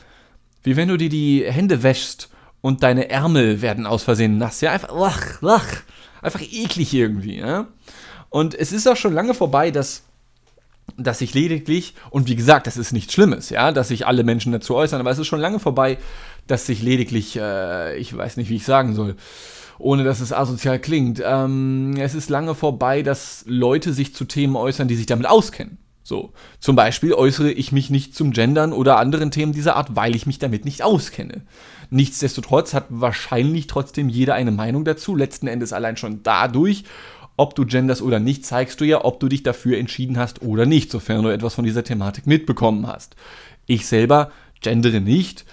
wie 0.63 0.75
wenn 0.75 0.89
du 0.89 0.97
dir 0.97 1.09
die 1.09 1.43
Hände 1.45 1.83
wäschst 1.83 2.29
und 2.61 2.83
deine 2.83 3.09
Ärmel 3.09 3.61
werden 3.61 3.85
aus 3.85 4.03
Versehen 4.03 4.37
nass. 4.37 4.61
Ja, 4.61 4.71
einfach 4.71 4.93
wach, 4.93 5.41
wach. 5.41 5.67
Einfach 6.21 6.41
eklig 6.41 6.93
irgendwie, 6.93 7.37
ja. 7.37 7.67
Und 8.37 8.53
es 8.53 8.71
ist 8.71 8.87
auch 8.87 8.95
schon 8.95 9.15
lange 9.15 9.33
vorbei, 9.33 9.71
dass 9.71 10.03
dass 10.95 11.19
sich 11.19 11.33
lediglich, 11.33 11.95
und 12.11 12.27
wie 12.27 12.35
gesagt, 12.35 12.67
das 12.67 12.77
ist 12.77 12.93
nichts 12.93 13.13
Schlimmes, 13.13 13.49
ja, 13.49 13.71
dass 13.71 13.87
sich 13.87 14.05
alle 14.05 14.23
Menschen 14.23 14.51
dazu 14.51 14.75
äußern, 14.75 14.99
aber 15.01 15.09
es 15.09 15.17
ist 15.17 15.27
schon 15.27 15.39
lange 15.39 15.59
vorbei, 15.59 15.97
dass 16.45 16.67
sich 16.67 16.81
lediglich, 16.83 17.35
äh, 17.35 17.97
ich 17.97 18.15
weiß 18.15 18.37
nicht, 18.37 18.49
wie 18.49 18.55
ich 18.55 18.63
sagen 18.63 18.93
soll, 18.93 19.15
ohne 19.79 20.03
dass 20.03 20.21
es 20.21 20.31
asozial 20.31 20.79
klingt, 20.79 21.21
ähm, 21.25 21.95
es 21.97 22.13
ist 22.13 22.29
lange 22.29 22.53
vorbei, 22.53 23.01
dass 23.01 23.43
Leute 23.47 23.91
sich 23.91 24.13
zu 24.13 24.23
Themen 24.23 24.55
äußern, 24.55 24.87
die 24.87 24.95
sich 24.95 25.07
damit 25.07 25.27
auskennen. 25.27 25.79
So, 26.03 26.31
zum 26.59 26.77
Beispiel 26.77 27.13
äußere 27.13 27.51
ich 27.51 27.73
mich 27.73 27.89
nicht 27.89 28.15
zum 28.15 28.31
Gendern 28.31 28.71
oder 28.71 28.97
anderen 28.97 29.29
Themen 29.29 29.51
dieser 29.51 29.75
Art, 29.75 29.97
weil 29.97 30.15
ich 30.15 30.25
mich 30.25 30.39
damit 30.39 30.63
nicht 30.63 30.81
auskenne. 30.83 31.41
Nichtsdestotrotz 31.89 32.73
hat 32.73 32.85
wahrscheinlich 32.87 33.67
trotzdem 33.67 34.07
jeder 34.07 34.33
eine 34.35 34.51
Meinung 34.51 34.85
dazu, 34.85 35.17
letzten 35.17 35.47
Endes 35.47 35.73
allein 35.73 35.97
schon 35.97 36.23
dadurch, 36.23 36.85
ob 37.37 37.55
du 37.55 37.65
genders 37.65 38.01
oder 38.01 38.19
nicht, 38.19 38.45
zeigst 38.45 38.81
du 38.81 38.85
ja, 38.85 39.05
ob 39.05 39.19
du 39.19 39.29
dich 39.29 39.43
dafür 39.43 39.77
entschieden 39.77 40.17
hast 40.17 40.41
oder 40.41 40.65
nicht, 40.65 40.91
sofern 40.91 41.23
du 41.23 41.29
etwas 41.29 41.53
von 41.53 41.63
dieser 41.63 41.83
Thematik 41.83 42.27
mitbekommen 42.27 42.87
hast. 42.87 43.15
Ich 43.67 43.85
selber 43.87 44.31
gendere 44.61 44.99
nicht, 44.99 45.45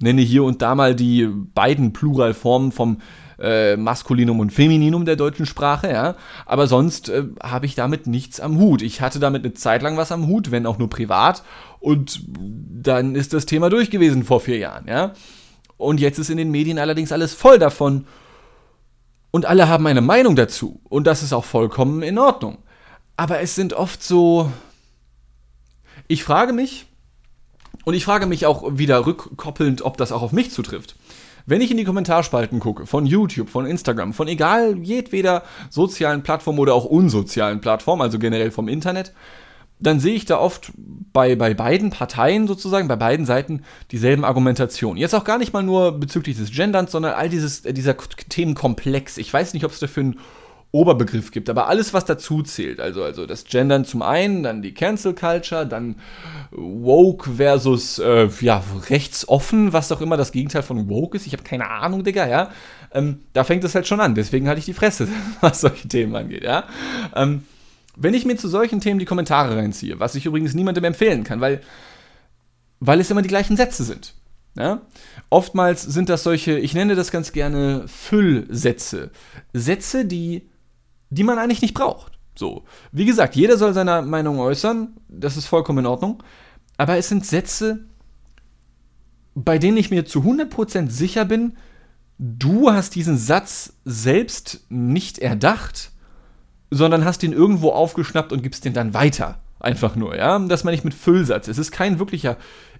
nenne 0.00 0.22
hier 0.22 0.44
und 0.44 0.60
da 0.60 0.74
mal 0.74 0.94
die 0.94 1.26
beiden 1.26 1.92
Pluralformen 1.92 2.72
vom 2.72 2.98
äh, 3.38 3.76
Maskulinum 3.76 4.40
und 4.40 4.52
Femininum 4.52 5.04
der 5.04 5.16
deutschen 5.16 5.46
Sprache, 5.46 5.88
ja. 5.90 6.16
Aber 6.46 6.66
sonst 6.66 7.08
äh, 7.08 7.24
habe 7.42 7.66
ich 7.66 7.74
damit 7.74 8.06
nichts 8.06 8.40
am 8.40 8.58
Hut. 8.58 8.82
Ich 8.82 9.00
hatte 9.00 9.18
damit 9.18 9.44
eine 9.44 9.54
Zeit 9.54 9.82
lang 9.82 9.96
was 9.96 10.12
am 10.12 10.26
Hut, 10.26 10.50
wenn 10.50 10.66
auch 10.66 10.78
nur 10.78 10.90
privat. 10.90 11.42
Und 11.78 12.22
dann 12.28 13.14
ist 13.14 13.32
das 13.32 13.46
Thema 13.46 13.70
durch 13.70 13.90
gewesen 13.90 14.24
vor 14.24 14.40
vier 14.40 14.58
Jahren, 14.58 14.86
ja. 14.88 15.14
Und 15.76 16.00
jetzt 16.00 16.18
ist 16.18 16.28
in 16.28 16.36
den 16.36 16.50
Medien 16.50 16.78
allerdings 16.78 17.12
alles 17.12 17.32
voll 17.32 17.58
davon. 17.58 18.04
Und 19.30 19.46
alle 19.46 19.68
haben 19.68 19.86
eine 19.86 20.00
Meinung 20.00 20.36
dazu. 20.36 20.80
Und 20.88 21.06
das 21.06 21.22
ist 21.22 21.32
auch 21.32 21.44
vollkommen 21.44 22.02
in 22.02 22.18
Ordnung. 22.18 22.58
Aber 23.16 23.40
es 23.40 23.54
sind 23.54 23.72
oft 23.72 24.02
so. 24.02 24.50
Ich 26.08 26.24
frage 26.24 26.52
mich, 26.52 26.86
und 27.84 27.94
ich 27.94 28.04
frage 28.04 28.26
mich 28.26 28.46
auch 28.46 28.64
wieder 28.78 29.06
rückkoppelnd, 29.06 29.82
ob 29.82 29.96
das 29.96 30.12
auch 30.12 30.22
auf 30.22 30.32
mich 30.32 30.50
zutrifft. 30.50 30.96
Wenn 31.46 31.60
ich 31.60 31.70
in 31.70 31.76
die 31.76 31.84
Kommentarspalten 31.84 32.60
gucke, 32.60 32.86
von 32.86 33.06
YouTube, 33.06 33.48
von 33.48 33.66
Instagram, 33.66 34.12
von 34.12 34.28
egal 34.28 34.78
jedweder 34.78 35.42
sozialen 35.70 36.22
Plattform 36.22 36.58
oder 36.58 36.74
auch 36.74 36.84
unsozialen 36.84 37.60
Plattform, 37.60 38.00
also 38.00 38.18
generell 38.18 38.50
vom 38.50 38.68
Internet, 38.68 39.12
dann 39.80 40.00
sehe 40.00 40.14
ich 40.14 40.24
da 40.24 40.38
oft 40.38 40.72
bei, 41.12 41.34
bei 41.36 41.54
beiden 41.54 41.90
Parteien 41.90 42.46
sozusagen, 42.46 42.88
bei 42.88 42.96
beiden 42.96 43.26
Seiten 43.26 43.62
dieselben 43.90 44.24
Argumentationen. 44.24 44.98
Jetzt 44.98 45.14
auch 45.14 45.24
gar 45.24 45.38
nicht 45.38 45.52
mal 45.52 45.62
nur 45.62 45.98
bezüglich 45.98 46.36
des 46.36 46.52
Genderns, 46.52 46.92
sondern 46.92 47.14
all 47.14 47.28
dieses, 47.28 47.64
äh, 47.64 47.72
dieser 47.72 47.96
Themenkomplex. 47.96 49.18
Ich 49.18 49.32
weiß 49.32 49.54
nicht, 49.54 49.64
ob 49.64 49.72
es 49.72 49.80
dafür 49.80 50.02
einen 50.04 50.20
Oberbegriff 50.72 51.32
gibt, 51.32 51.50
aber 51.50 51.66
alles, 51.66 51.94
was 51.94 52.04
dazu 52.04 52.42
zählt, 52.42 52.78
also, 52.78 53.02
also 53.02 53.26
das 53.26 53.44
Gendern 53.44 53.84
zum 53.84 54.02
einen, 54.02 54.44
dann 54.44 54.62
die 54.62 54.72
Cancel 54.72 55.14
Culture, 55.14 55.66
dann 55.66 55.96
Woke 56.52 57.28
versus, 57.28 57.98
äh, 57.98 58.28
ja, 58.40 58.62
rechtsoffen, 58.88 59.72
was 59.72 59.90
auch 59.90 60.00
immer 60.00 60.16
das 60.16 60.30
Gegenteil 60.30 60.62
von 60.62 60.88
Woke 60.88 61.16
ist. 61.16 61.26
Ich 61.26 61.32
habe 61.32 61.42
keine 61.42 61.68
Ahnung, 61.68 62.04
Digga, 62.04 62.28
ja. 62.28 62.50
Ähm, 62.92 63.20
da 63.32 63.42
fängt 63.42 63.64
es 63.64 63.74
halt 63.74 63.88
schon 63.88 64.00
an. 64.00 64.14
Deswegen 64.14 64.48
hatte 64.48 64.60
ich 64.60 64.64
die 64.64 64.72
Fresse, 64.72 65.08
was 65.40 65.60
solche 65.60 65.88
Themen 65.88 66.14
angeht, 66.14 66.44
ja. 66.44 66.64
Ähm, 67.16 67.42
wenn 68.00 68.14
ich 68.14 68.24
mir 68.24 68.36
zu 68.36 68.48
solchen 68.48 68.80
Themen 68.80 68.98
die 68.98 69.04
Kommentare 69.04 69.56
reinziehe, 69.56 70.00
was 70.00 70.14
ich 70.14 70.24
übrigens 70.24 70.54
niemandem 70.54 70.84
empfehlen 70.84 71.22
kann, 71.22 71.42
weil, 71.42 71.60
weil 72.80 72.98
es 72.98 73.10
immer 73.10 73.20
die 73.20 73.28
gleichen 73.28 73.58
Sätze 73.58 73.84
sind. 73.84 74.14
Ja? 74.56 74.80
Oftmals 75.28 75.82
sind 75.82 76.08
das 76.08 76.22
solche, 76.22 76.58
ich 76.58 76.72
nenne 76.72 76.94
das 76.94 77.10
ganz 77.10 77.32
gerne 77.32 77.86
Füllsätze. 77.88 79.10
Sätze, 79.52 80.06
die, 80.06 80.48
die 81.10 81.24
man 81.24 81.38
eigentlich 81.38 81.60
nicht 81.60 81.74
braucht. 81.74 82.18
So. 82.34 82.64
Wie 82.90 83.04
gesagt, 83.04 83.36
jeder 83.36 83.58
soll 83.58 83.74
seine 83.74 84.00
Meinung 84.00 84.38
äußern, 84.38 84.96
das 85.08 85.36
ist 85.36 85.46
vollkommen 85.46 85.80
in 85.80 85.86
Ordnung. 85.86 86.22
Aber 86.78 86.96
es 86.96 87.10
sind 87.10 87.26
Sätze, 87.26 87.80
bei 89.34 89.58
denen 89.58 89.76
ich 89.76 89.90
mir 89.90 90.06
zu 90.06 90.20
100% 90.20 90.88
sicher 90.88 91.26
bin, 91.26 91.52
du 92.18 92.72
hast 92.72 92.94
diesen 92.94 93.18
Satz 93.18 93.74
selbst 93.84 94.64
nicht 94.70 95.18
erdacht 95.18 95.89
sondern 96.70 97.04
hast 97.04 97.22
ihn 97.22 97.32
irgendwo 97.32 97.70
aufgeschnappt 97.70 98.32
und 98.32 98.42
gibst 98.42 98.64
den 98.64 98.72
dann 98.72 98.94
weiter. 98.94 99.38
Einfach 99.58 99.96
nur, 99.96 100.16
ja. 100.16 100.38
Das 100.38 100.64
meine 100.64 100.76
ich 100.76 100.84
mit 100.84 100.94
Füllsatz. 100.94 101.48
Es 101.48 101.58
ist 101.58 101.70
kein 101.70 101.98
wirklicher 101.98 102.36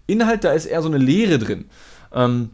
Inhalt, 0.06 0.44
da 0.44 0.52
ist 0.52 0.66
eher 0.66 0.82
so 0.82 0.88
eine 0.88 0.98
Lehre 0.98 1.38
drin. 1.38 1.66
Ähm, 2.12 2.50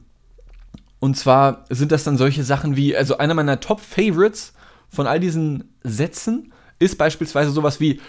und 0.99 1.17
zwar 1.17 1.65
sind 1.71 1.93
das 1.93 2.05
dann 2.05 2.17
solche 2.17 2.43
Sachen 2.43 2.77
wie, 2.77 2.97
also 2.97 3.19
einer 3.19 3.35
meiner 3.35 3.61
Top-Favorites 3.61 4.55
von 4.89 5.07
all 5.07 5.21
diesen 5.21 5.75
Sätzen 5.83 6.53
ist 6.79 6.99
beispielsweise 6.99 7.51
sowas 7.51 7.81
wie, 7.81 8.01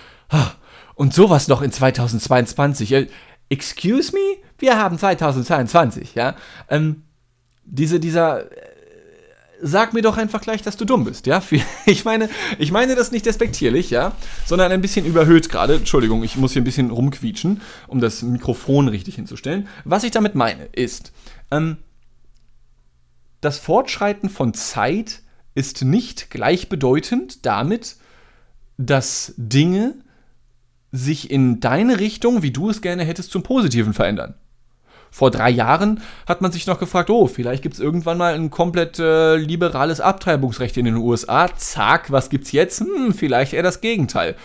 und 0.96 1.14
sowas 1.14 1.48
noch 1.48 1.62
in 1.62 1.72
2022. 1.72 3.10
Excuse 3.50 4.12
me? 4.14 4.38
Wir 4.58 4.78
haben 4.78 4.98
2022, 4.98 6.16
ja. 6.16 6.36
Ähm, 6.70 7.04
diese, 7.64 8.00
dieser 8.00 8.46
sag 9.62 9.94
mir 9.94 10.02
doch 10.02 10.18
einfach 10.18 10.42
gleich, 10.42 10.62
dass 10.62 10.78
du 10.78 10.86
dumm 10.86 11.04
bist, 11.04 11.28
ja? 11.28 11.42
Ich 11.86 12.06
meine, 12.06 12.30
ich 12.60 12.72
meine 12.72 12.96
das 12.96 13.12
nicht 13.12 13.26
despektierlich, 13.26 13.90
ja, 13.90 14.14
sondern 14.46 14.72
ein 14.72 14.82
bisschen 14.82 15.06
überhöht 15.06 15.50
gerade. 15.50 15.76
Entschuldigung, 15.76 16.24
ich 16.24 16.38
muss 16.38 16.54
hier 16.54 16.62
ein 16.62 16.66
bisschen 16.66 16.92
rumquietschen, 16.92 17.62
um 17.88 18.00
das 18.00 18.22
Mikrofon 18.22 18.88
richtig 18.88 19.16
hinzustellen. 19.16 19.68
Was 19.86 20.04
ich 20.04 20.12
damit 20.12 20.36
meine, 20.36 20.66
ist, 20.74 21.12
ähm, 21.52 21.78
das 23.42 23.58
Fortschreiten 23.58 24.30
von 24.30 24.54
Zeit 24.54 25.22
ist 25.56 25.84
nicht 25.84 26.30
gleichbedeutend 26.30 27.46
damit, 27.46 27.98
dass 28.78 29.34
Dinge 29.38 29.96
sich 30.92 31.32
in 31.32 31.60
deine 31.60 32.00
Richtung, 32.00 32.42
wie 32.42 32.52
du 32.52 32.70
es 32.70 32.82
gerne 32.82 33.04
hättest, 33.04 33.32
zum 33.32 33.44
Positiven 33.44 33.94
verändern. 33.94 34.36
Vor 35.18 35.32
drei 35.32 35.50
Jahren 35.50 36.02
hat 36.28 36.42
man 36.42 36.52
sich 36.52 36.68
noch 36.68 36.78
gefragt, 36.78 37.10
oh, 37.10 37.26
vielleicht 37.26 37.64
gibt 37.64 37.74
es 37.74 37.82
irgendwann 37.82 38.20
mal 38.20 38.36
ein 38.36 38.52
komplett 38.52 39.00
äh, 39.00 39.36
liberales 39.36 40.00
Abtreibungsrecht 40.00 40.78
in 40.78 40.86
den 40.86 40.98
USA. 40.98 41.50
Zack, 41.58 42.12
was 42.12 42.30
gibt's 42.30 42.52
jetzt? 42.52 42.82
Hm, 42.82 43.16
vielleicht 43.16 43.54
eher 43.54 43.64
das 43.64 43.82
Gegenteil. 43.82 44.36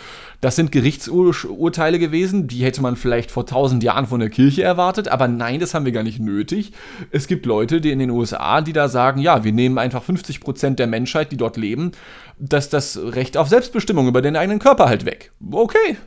Das 0.40 0.56
sind 0.56 0.72
Gerichtsurteile 0.72 1.98
gewesen, 1.98 2.48
die 2.48 2.64
hätte 2.64 2.80
man 2.80 2.96
vielleicht 2.96 3.30
vor 3.30 3.44
tausend 3.44 3.82
Jahren 3.82 4.06
von 4.06 4.18
der 4.18 4.30
Kirche 4.30 4.62
erwartet, 4.62 5.08
aber 5.08 5.28
nein, 5.28 5.60
das 5.60 5.74
haben 5.74 5.84
wir 5.84 5.92
gar 5.92 6.04
nicht 6.04 6.20
nötig. 6.20 6.72
Es 7.10 7.26
gibt 7.26 7.44
Leute, 7.44 7.82
die 7.82 7.90
in 7.90 7.98
den 7.98 8.08
USA, 8.08 8.62
die 8.62 8.72
da 8.72 8.88
sagen, 8.88 9.20
ja, 9.20 9.44
wir 9.44 9.52
nehmen 9.52 9.76
einfach 9.76 10.02
50 10.02 10.40
Prozent 10.40 10.78
der 10.78 10.86
Menschheit, 10.86 11.32
die 11.32 11.36
dort 11.36 11.58
leben, 11.58 11.92
dass 12.38 12.70
das 12.70 12.98
Recht 12.98 13.36
auf 13.36 13.48
Selbstbestimmung 13.48 14.08
über 14.08 14.22
den 14.22 14.36
eigenen 14.36 14.58
Körper 14.58 14.88
halt 14.88 15.04
weg. 15.04 15.32
Okay. 15.50 15.98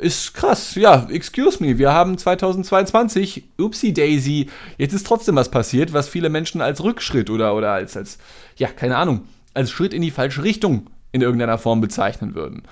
Ist 0.00 0.32
krass, 0.32 0.76
ja, 0.76 1.06
excuse 1.10 1.62
me, 1.62 1.76
wir 1.76 1.92
haben 1.92 2.16
2022, 2.16 3.44
upsie 3.58 3.92
daisy, 3.92 4.48
jetzt 4.78 4.94
ist 4.94 5.06
trotzdem 5.06 5.36
was 5.36 5.50
passiert, 5.50 5.92
was 5.92 6.08
viele 6.08 6.30
Menschen 6.30 6.62
als 6.62 6.82
Rückschritt 6.82 7.28
oder, 7.28 7.54
oder 7.54 7.72
als, 7.72 7.98
als, 7.98 8.16
ja, 8.56 8.68
keine 8.68 8.96
Ahnung, 8.96 9.26
als 9.52 9.70
Schritt 9.70 9.92
in 9.92 10.00
die 10.00 10.10
falsche 10.10 10.42
Richtung 10.42 10.86
in 11.12 11.20
irgendeiner 11.20 11.58
Form 11.58 11.82
bezeichnen 11.82 12.34
würden. 12.34 12.62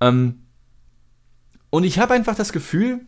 Ähm, 0.00 0.42
und 1.70 1.82
ich 1.82 1.98
habe 1.98 2.14
einfach 2.14 2.36
das 2.36 2.52
Gefühl, 2.52 3.00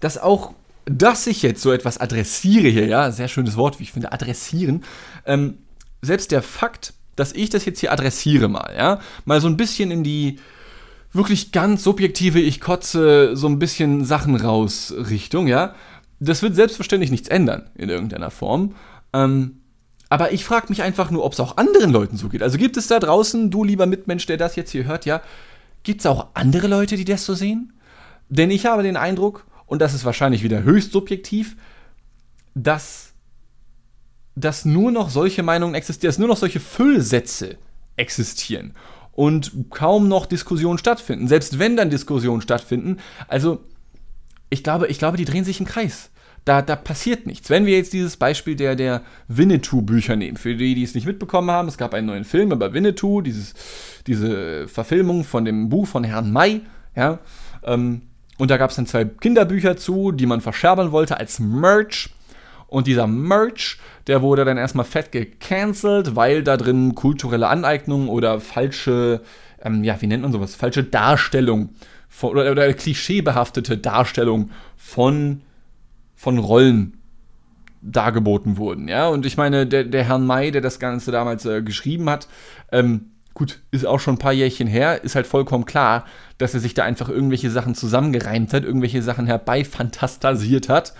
dass 0.00 0.18
auch, 0.18 0.52
dass 0.84 1.26
ich 1.26 1.40
jetzt 1.40 1.62
so 1.62 1.72
etwas 1.72 1.96
adressiere 1.96 2.68
hier, 2.68 2.86
ja, 2.86 3.10
sehr 3.10 3.28
schönes 3.28 3.56
Wort, 3.56 3.78
wie 3.78 3.84
ich 3.84 3.92
finde, 3.92 4.12
adressieren, 4.12 4.84
ähm, 5.24 5.58
selbst 6.02 6.30
der 6.30 6.42
Fakt, 6.42 6.92
dass 7.16 7.32
ich 7.32 7.48
das 7.48 7.64
jetzt 7.64 7.80
hier 7.80 7.90
adressiere 7.90 8.48
mal, 8.48 8.74
ja, 8.76 9.00
mal 9.24 9.40
so 9.40 9.48
ein 9.48 9.56
bisschen 9.56 9.90
in 9.90 10.04
die 10.04 10.38
wirklich 11.12 11.52
ganz 11.52 11.82
subjektive, 11.84 12.40
ich 12.40 12.60
kotze 12.60 13.36
so 13.36 13.48
ein 13.48 13.58
bisschen 13.58 14.04
Sachen 14.04 14.36
raus 14.36 14.94
Richtung, 14.96 15.46
ja, 15.46 15.74
das 16.20 16.42
wird 16.42 16.54
selbstverständlich 16.54 17.10
nichts 17.10 17.28
ändern 17.28 17.70
in 17.74 17.88
irgendeiner 17.88 18.30
Form. 18.30 18.74
Ähm, 19.12 19.60
aber 20.10 20.32
ich 20.32 20.44
frage 20.44 20.66
mich 20.70 20.82
einfach 20.82 21.10
nur, 21.10 21.24
ob 21.24 21.34
es 21.34 21.40
auch 21.40 21.56
anderen 21.56 21.90
Leuten 21.90 22.16
so 22.16 22.28
geht. 22.28 22.42
Also 22.42 22.58
gibt 22.58 22.76
es 22.76 22.86
da 22.86 22.98
draußen, 22.98 23.50
du 23.50 23.62
lieber 23.62 23.86
Mitmensch, 23.86 24.26
der 24.26 24.36
das 24.38 24.56
jetzt 24.56 24.70
hier 24.70 24.84
hört, 24.84 25.04
ja, 25.04 25.22
Gibt 25.82 26.00
es 26.00 26.06
auch 26.06 26.28
andere 26.34 26.66
Leute, 26.66 26.96
die 26.96 27.04
das 27.04 27.24
so 27.24 27.34
sehen? 27.34 27.72
Denn 28.28 28.50
ich 28.50 28.66
habe 28.66 28.82
den 28.82 28.96
Eindruck, 28.96 29.46
und 29.66 29.80
das 29.80 29.94
ist 29.94 30.04
wahrscheinlich 30.04 30.42
wieder 30.42 30.62
höchst 30.62 30.92
subjektiv, 30.92 31.56
dass, 32.54 33.12
dass 34.34 34.64
nur 34.64 34.90
noch 34.90 35.10
solche 35.10 35.42
Meinungen 35.42 35.74
existieren, 35.74 36.10
dass 36.10 36.18
nur 36.18 36.28
noch 36.28 36.36
solche 36.36 36.60
Füllsätze 36.60 37.56
existieren 37.96 38.74
und 39.18 39.50
kaum 39.70 40.06
noch 40.06 40.26
Diskussionen 40.26 40.78
stattfinden. 40.78 41.26
Selbst 41.26 41.58
wenn 41.58 41.76
dann 41.76 41.90
Diskussionen 41.90 42.40
stattfinden, 42.40 42.98
also 43.26 43.58
ich 44.48 44.62
glaube, 44.62 44.86
ich 44.86 45.00
glaube, 45.00 45.16
die 45.16 45.24
drehen 45.24 45.42
sich 45.42 45.58
im 45.58 45.66
Kreis. 45.66 46.10
Da, 46.44 46.62
da 46.62 46.76
passiert 46.76 47.26
nichts. 47.26 47.50
Wenn 47.50 47.66
wir 47.66 47.76
jetzt 47.76 47.92
dieses 47.92 48.16
Beispiel 48.16 48.54
der, 48.54 48.76
der 48.76 49.02
Winnetou-Bücher 49.26 50.14
nehmen, 50.14 50.36
für 50.36 50.54
die, 50.54 50.76
die 50.76 50.84
es 50.84 50.94
nicht 50.94 51.04
mitbekommen 51.04 51.50
haben, 51.50 51.66
es 51.66 51.76
gab 51.76 51.94
einen 51.94 52.06
neuen 52.06 52.22
Film 52.22 52.52
über 52.52 52.72
Winnetou, 52.72 53.20
dieses, 53.20 53.54
diese 54.06 54.68
Verfilmung 54.68 55.24
von 55.24 55.44
dem 55.44 55.68
Buch 55.68 55.88
von 55.88 56.04
Herrn 56.04 56.30
May, 56.32 56.60
ja, 56.94 57.18
ähm, 57.64 58.02
und 58.38 58.52
da 58.52 58.56
gab 58.56 58.70
es 58.70 58.76
dann 58.76 58.86
zwei 58.86 59.04
Kinderbücher 59.04 59.76
zu, 59.76 60.12
die 60.12 60.26
man 60.26 60.40
verscherbern 60.40 60.92
wollte 60.92 61.16
als 61.16 61.40
Merch. 61.40 62.10
Und 62.68 62.86
dieser 62.86 63.06
Merch, 63.06 63.78
der 64.06 64.22
wurde 64.22 64.44
dann 64.44 64.58
erstmal 64.58 64.84
fett 64.84 65.10
gecancelt, 65.10 66.14
weil 66.14 66.42
da 66.42 66.56
drin 66.56 66.94
kulturelle 66.94 67.48
Aneignung 67.48 68.08
oder 68.08 68.40
falsche, 68.40 69.22
ähm, 69.62 69.82
ja, 69.82 70.00
wie 70.00 70.06
nennt 70.06 70.22
man 70.22 70.32
sowas, 70.32 70.54
falsche 70.54 70.84
Darstellung 70.84 71.70
von, 72.08 72.30
oder, 72.30 72.52
oder 72.52 72.72
klischeebehaftete 72.72 73.78
Darstellung 73.78 74.50
von 74.76 75.42
von 76.18 76.38
Rollen 76.38 76.98
dargeboten 77.80 78.56
wurden. 78.56 78.88
Ja, 78.88 79.06
und 79.06 79.24
ich 79.24 79.36
meine, 79.36 79.68
der, 79.68 79.84
der 79.84 80.02
Herrn 80.02 80.26
May, 80.26 80.50
der 80.50 80.60
das 80.60 80.80
Ganze 80.80 81.12
damals 81.12 81.46
äh, 81.46 81.62
geschrieben 81.62 82.10
hat, 82.10 82.26
ähm, 82.72 83.12
gut, 83.34 83.60
ist 83.70 83.86
auch 83.86 84.00
schon 84.00 84.16
ein 84.16 84.18
paar 84.18 84.32
Jährchen 84.32 84.66
her, 84.66 85.04
ist 85.04 85.14
halt 85.14 85.28
vollkommen 85.28 85.64
klar, 85.64 86.04
dass 86.38 86.54
er 86.54 86.60
sich 86.60 86.74
da 86.74 86.84
einfach 86.84 87.08
irgendwelche 87.08 87.50
Sachen 87.50 87.74
zusammengereimt 87.74 88.54
hat, 88.54 88.64
irgendwelche 88.64 89.02
Sachen 89.02 89.26
herbeifantastasiert 89.26 90.68
hat. 90.68 90.94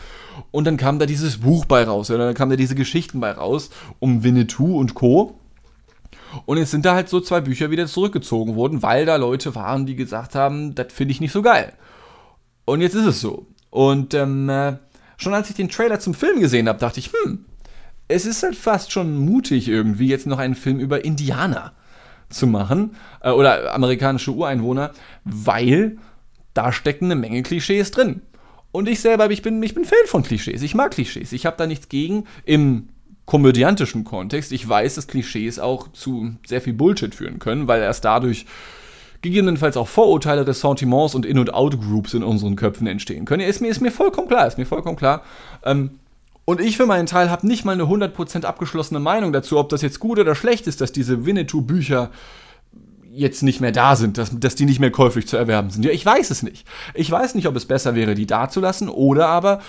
Und 0.50 0.66
dann 0.66 0.76
kam 0.76 0.99
da 0.99 1.07
dieses 1.07 1.38
Buch 1.38 1.64
bei 1.64 1.85
raus, 1.85 2.11
oder 2.11 2.26
dann 2.26 2.35
kamen 2.35 2.50
da 2.50 2.57
diese 2.57 2.75
Geschichten 2.75 3.21
bei 3.21 3.30
raus 3.33 3.71
um 4.00 4.25
Winnetou 4.25 4.78
und 4.78 4.95
Co. 4.95 5.38
Und 6.45 6.59
jetzt 6.59 6.73
sind 6.73 6.85
da 6.85 6.95
halt 6.95 7.09
so 7.09 7.21
zwei 7.21 7.40
Bücher 7.40 7.71
wieder 7.71 7.87
zurückgezogen 7.87 8.54
worden, 8.54 8.83
weil 8.83 9.07
da 9.07 9.16
Leute 9.16 9.54
waren, 9.54 9.87
die 9.87 9.97
gesagt 9.97 10.35
haben, 10.35 10.75
das 10.75 10.92
finde 10.92 11.12
ich 11.12 11.21
nicht 11.21 11.33
so 11.33 11.42
geil. 11.42 11.73
Und 12.64 12.83
jetzt 12.83 12.95
ist 12.95 13.07
es 13.07 13.21
so. 13.21 13.47
Und 13.71 14.14
ähm, 14.14 14.49
äh, 14.49 14.76
schon 15.16 15.35
als 15.35 15.49
ich 15.49 15.57
den 15.57 15.68
Trailer 15.68 16.00
zum 16.00 16.14
Film 16.14 16.40
gesehen 16.40 16.68
habe, 16.68 16.78
dachte 16.78 17.00
ich, 17.00 17.11
hm, 17.12 17.45
es 18.09 18.26
ist 18.26 18.42
halt 18.42 18.57
fast 18.57 18.92
schon 18.92 19.16
mutig 19.16 19.68
irgendwie, 19.68 20.09
jetzt 20.09 20.26
noch 20.26 20.38
einen 20.38 20.54
Film 20.54 20.80
über 20.80 21.04
Indianer 21.04 21.73
zu 22.28 22.47
machen 22.47 22.97
äh, 23.23 23.30
oder 23.30 23.75
amerikanische 23.75 24.32
Ureinwohner, 24.32 24.92
weil 25.25 25.99
da 26.54 26.73
stecken 26.73 27.06
eine 27.06 27.16
Menge 27.16 27.42
Klischees 27.42 27.90
drin. 27.90 28.23
Und 28.70 28.88
ich 28.88 29.00
selber, 29.00 29.30
ich 29.30 29.42
bin, 29.42 29.62
ich 29.62 29.75
bin 29.75 29.85
Fan 29.85 29.99
von 30.06 30.23
Klischees. 30.23 30.62
Ich 30.62 30.75
mag 30.75 30.92
Klischees. 30.92 31.32
Ich 31.32 31.47
habe 31.47 31.56
da 31.56 31.66
nichts 31.66 31.88
gegen 31.88 32.25
im 32.44 32.88
komödiantischen 33.26 34.04
Kontext. 34.04 34.52
Ich 34.52 34.68
weiß, 34.68 34.94
dass 34.94 35.06
Klischees 35.06 35.58
auch 35.58 35.92
zu 35.92 36.35
sehr 36.47 36.61
viel 36.61 36.73
Bullshit 36.73 37.14
führen 37.14 37.38
können, 37.38 37.68
weil 37.68 37.82
erst 37.82 38.04
dadurch 38.04 38.47
gegebenenfalls 39.23 39.76
auch 39.76 39.88
Vorurteile, 39.88 40.47
Ressentiments 40.47 41.14
und 41.14 41.26
In- 41.26 41.38
und 41.38 41.52
Out-Groups 41.52 42.14
in 42.14 42.23
unseren 42.23 42.56
Köpfen 42.56 42.87
entstehen 42.87 43.25
können. 43.25 43.47
Ist 43.47 43.61
mir, 43.61 43.68
ist 43.68 43.80
mir 43.80 43.90
vollkommen 43.90 44.28
klar, 44.28 44.47
ist 44.47 44.58
mir 44.58 44.66
vollkommen 44.66 44.97
klar. 44.97 45.23
Ähm, 45.64 45.99
und 46.49 46.62
ich 46.62 46.78
für 46.78 46.87
meinen 46.87 47.05
Teil 47.05 47.28
habe 47.31 47.47
nicht 47.47 47.67
mal 47.67 47.73
eine 47.73 47.83
100% 47.83 48.47
abgeschlossene 48.47 49.00
Meinung 49.00 49.35
dazu, 49.35 49.59
ob 49.59 49.69
das 49.69 49.83
jetzt 49.83 50.00
gut 50.00 50.19
oder 50.19 50.35
schlecht 50.35 50.67
ist, 50.67 50.81
dass 50.81 50.93
diese 50.93 51.26
Winnetou-Bücher 51.26 52.11
jetzt 53.12 53.43
nicht 53.43 53.61
mehr 53.61 53.71
da 53.71 53.97
sind, 53.97 54.17
dass, 54.17 54.31
dass 54.33 54.55
die 54.55 54.64
nicht 54.64 54.81
mehr 54.81 54.90
käuflich 54.90 55.28
zu 55.28 55.37
erwerben 55.37 55.69
sind. 55.69 55.85
Ja, 55.85 55.90
ich 55.90 56.07
weiß 56.07 56.31
es 56.31 56.43
nicht. 56.43 56.67
Ich 56.95 57.11
weiß 57.11 57.35
nicht, 57.35 57.49
ob 57.49 57.55
es 57.55 57.67
besser 57.67 57.95
wäre, 57.95 58.14
die 58.14 58.25
da 58.25 58.49
zu 58.49 58.61
lassen 58.61 58.88
oder 58.88 59.28
aber 59.28 59.61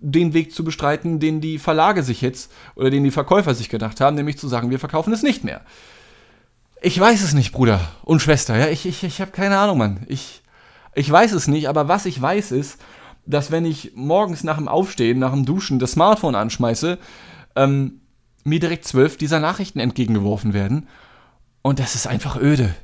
den 0.00 0.34
Weg 0.34 0.52
zu 0.52 0.64
bestreiten, 0.64 1.20
den 1.20 1.40
die 1.40 1.60
Verlage 1.60 2.02
sich 2.02 2.20
jetzt 2.20 2.50
oder 2.74 2.90
den 2.90 3.04
die 3.04 3.12
Verkäufer 3.12 3.54
sich 3.54 3.68
gedacht 3.68 4.00
haben, 4.00 4.16
nämlich 4.16 4.36
zu 4.36 4.48
sagen, 4.48 4.70
wir 4.70 4.80
verkaufen 4.80 5.12
es 5.12 5.22
nicht 5.22 5.44
mehr. 5.44 5.60
Ich 6.82 6.98
weiß 6.98 7.22
es 7.22 7.32
nicht, 7.32 7.52
Bruder 7.52 7.78
und 8.02 8.22
Schwester. 8.22 8.58
Ja, 8.58 8.66
ich, 8.66 8.86
ich, 8.86 9.04
ich 9.04 9.20
habe 9.20 9.30
keine 9.30 9.56
Ahnung, 9.56 9.78
Mann. 9.78 10.00
Ich, 10.08 10.42
ich 10.96 11.08
weiß 11.08 11.30
es 11.30 11.46
nicht, 11.46 11.68
aber 11.68 11.86
was 11.86 12.06
ich 12.06 12.20
weiß 12.20 12.50
ist, 12.50 12.80
dass 13.26 13.50
wenn 13.50 13.64
ich 13.64 13.92
morgens 13.94 14.44
nach 14.44 14.56
dem 14.58 14.68
Aufstehen, 14.68 15.18
nach 15.18 15.32
dem 15.32 15.44
Duschen 15.44 15.78
das 15.78 15.92
Smartphone 15.92 16.34
anschmeiße, 16.34 16.98
ähm, 17.56 18.00
mir 18.44 18.60
direkt 18.60 18.84
zwölf 18.84 19.16
dieser 19.16 19.40
Nachrichten 19.40 19.80
entgegengeworfen 19.80 20.52
werden. 20.52 20.88
Und 21.62 21.78
das 21.78 21.94
ist 21.94 22.06
einfach 22.06 22.36
öde. 22.36 22.74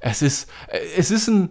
Es 0.00 0.22
ist, 0.22 0.48
es 0.96 1.10
ist 1.10 1.28
ein, 1.28 1.50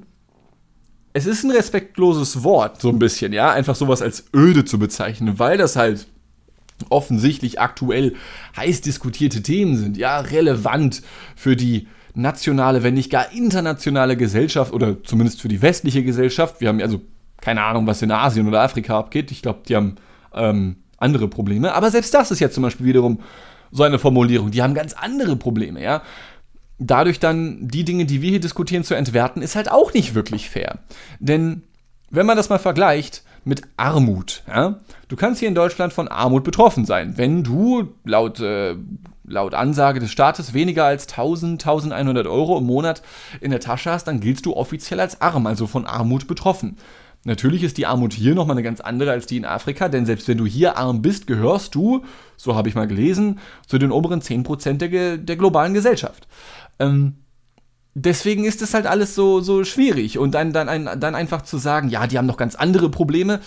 es 1.14 1.28
ist 1.28 1.44
ein 1.44 1.52
respektloses 1.52 2.44
Wort, 2.44 2.82
so 2.82 2.90
ein 2.90 3.00
bisschen, 3.00 3.32
ja, 3.32 3.52
einfach 3.52 3.76
sowas 3.76 4.02
als 4.02 4.26
öde 4.36 4.66
zu 4.66 4.80
bezeichnen, 4.80 5.38
weil 5.38 5.58
das 5.58 5.76
halt 5.76 6.08
offensichtlich 6.90 7.60
aktuell 7.60 8.16
heiß 8.56 8.82
diskutierte 8.82 9.44
Themen 9.44 9.78
sind, 9.78 9.98
ja, 9.98 10.20
relevant 10.20 11.02
für 11.36 11.56
die 11.56 11.88
nationale, 12.16 12.84
wenn 12.84 12.96
nicht 12.96 13.12
gar 13.12 13.32
internationale 13.32 14.18
Gesellschaft 14.18 14.74
oder 14.74 15.04
zumindest 15.04 15.42
für 15.42 15.48
die 15.48 15.62
westliche 15.62 16.04
Gesellschaft. 16.04 16.60
Wir 16.62 16.70
haben 16.70 16.82
also 16.82 17.02
keine 17.42 17.64
Ahnung, 17.64 17.88
was 17.88 18.02
in 18.02 18.12
Asien 18.12 18.48
oder 18.48 18.62
Afrika 18.62 18.98
abgeht. 18.98 19.32
Ich 19.32 19.42
glaube, 19.42 19.60
die 19.68 19.76
haben 19.76 19.96
ähm, 20.34 20.78
andere 20.98 21.28
Probleme. 21.28 21.74
Aber 21.74 21.92
selbst 21.92 22.14
das 22.14 22.32
ist 22.32 22.40
ja 22.40 22.50
zum 22.50 22.64
Beispiel 22.64 22.86
wiederum 22.86 23.20
so 23.72 23.84
eine 23.84 24.00
Formulierung. 24.00 24.52
Die 24.52 24.62
haben 24.62 24.74
ganz 24.74 24.94
andere 24.94 25.36
Probleme, 25.36 25.82
ja. 25.82 26.02
Dadurch 26.78 27.20
dann 27.20 27.68
die 27.68 27.84
Dinge, 27.84 28.06
die 28.06 28.22
wir 28.22 28.30
hier 28.30 28.40
diskutieren, 28.40 28.84
zu 28.84 28.94
entwerten, 28.94 29.42
ist 29.42 29.56
halt 29.56 29.70
auch 29.70 29.94
nicht 29.94 30.16
wirklich 30.16 30.50
fair. 30.50 30.80
Denn 31.20 31.64
wenn 32.10 32.26
man 32.26 32.38
das 32.38 32.50
mal 32.50 32.58
vergleicht 32.58 33.24
mit 33.44 33.64
Armut, 33.78 34.44
ja, 34.48 34.80
du 35.08 35.16
kannst 35.16 35.40
hier 35.40 35.50
in 35.50 35.56
Deutschland 35.56 35.92
von 35.92 36.08
Armut 36.08 36.44
betroffen 36.44 36.86
sein, 36.86 37.18
wenn 37.18 37.44
du 37.44 37.94
laut 38.06 38.40
äh, 38.40 38.76
laut 39.30 39.54
Ansage 39.54 40.00
des 40.00 40.12
Staates 40.12 40.54
weniger 40.54 40.86
als 40.86 41.08
1000, 41.08 41.62
1100 41.62 42.28
Euro 42.28 42.58
im 42.58 42.66
Monat 42.66 43.02
in 43.42 43.52
der 43.52 43.60
Tasche 43.60 43.92
hast, 43.92 44.06
dann 44.06 44.20
giltst 44.20 44.46
du 44.46 44.56
offiziell 44.56 45.00
als 45.00 45.22
arm, 45.22 45.46
also 45.48 45.68
von 45.68 45.86
Armut 45.86 46.28
betroffen. 46.28 46.78
Natürlich 47.26 47.64
ist 47.64 47.78
die 47.78 47.86
Armut 47.86 48.14
hier 48.14 48.34
nochmal 48.34 48.56
eine 48.56 48.64
ganz 48.64 48.80
andere 48.80 49.12
als 49.12 49.26
die 49.26 49.38
in 49.38 49.46
Afrika, 49.46 49.90
denn 49.90 50.06
selbst 50.06 50.28
wenn 50.28 50.38
du 50.38 50.46
hier 50.46 50.78
arm 50.78 51.02
bist, 51.02 51.28
gehörst 51.28 51.76
du, 51.76 52.06
so 52.38 52.56
habe 52.56 52.70
ich 52.70 52.76
mal 52.76 52.88
gelesen, 52.88 53.40
zu 53.68 53.78
den 53.78 53.92
oberen 53.92 54.22
10% 54.22 54.78
der, 54.78 55.18
der 55.18 55.36
globalen 55.36 55.74
Gesellschaft. 55.74 56.28
Ähm, 56.80 57.16
deswegen 57.94 58.46
ist 58.46 58.62
es 58.62 58.74
halt 58.74 58.88
alles 58.88 59.16
so, 59.16 59.42
so 59.42 59.66
schwierig. 59.66 60.18
Und 60.18 60.32
dann, 60.32 60.54
dann, 60.54 61.00
dann 61.00 61.16
einfach 61.16 61.42
zu 61.42 61.58
sagen, 61.58 61.90
ja, 61.90 62.08
die 62.08 62.18
haben 62.18 62.26
noch 62.26 62.38
ganz 62.38 62.56
andere 62.56 62.90
Probleme. 62.90 63.42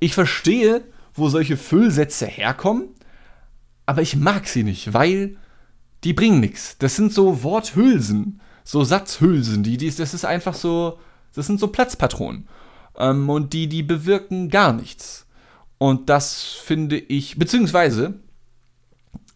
Ich 0.00 0.14
verstehe, 0.14 0.82
wo 1.14 1.28
solche 1.28 1.56
Füllsätze 1.56 2.26
herkommen, 2.26 2.88
aber 3.86 4.02
ich 4.02 4.16
mag 4.16 4.48
sie 4.48 4.64
nicht, 4.64 4.94
weil 4.94 5.36
die 6.02 6.12
bringen 6.12 6.40
nichts. 6.40 6.76
Das 6.78 6.96
sind 6.96 7.12
so 7.12 7.44
Worthülsen, 7.44 8.40
so 8.64 8.82
Satzhülsen, 8.82 9.62
die, 9.62 9.76
die, 9.76 9.90
das 9.90 10.14
ist 10.14 10.24
einfach 10.24 10.54
so, 10.54 10.98
das 11.34 11.46
sind 11.46 11.60
so 11.60 11.68
Platzpatronen. 11.68 12.48
Ähm, 12.96 13.28
und 13.28 13.52
die, 13.52 13.68
die 13.68 13.82
bewirken 13.82 14.48
gar 14.48 14.72
nichts. 14.72 15.26
Und 15.78 16.10
das 16.10 16.42
finde 16.42 16.98
ich, 16.98 17.38
beziehungsweise, 17.38 18.14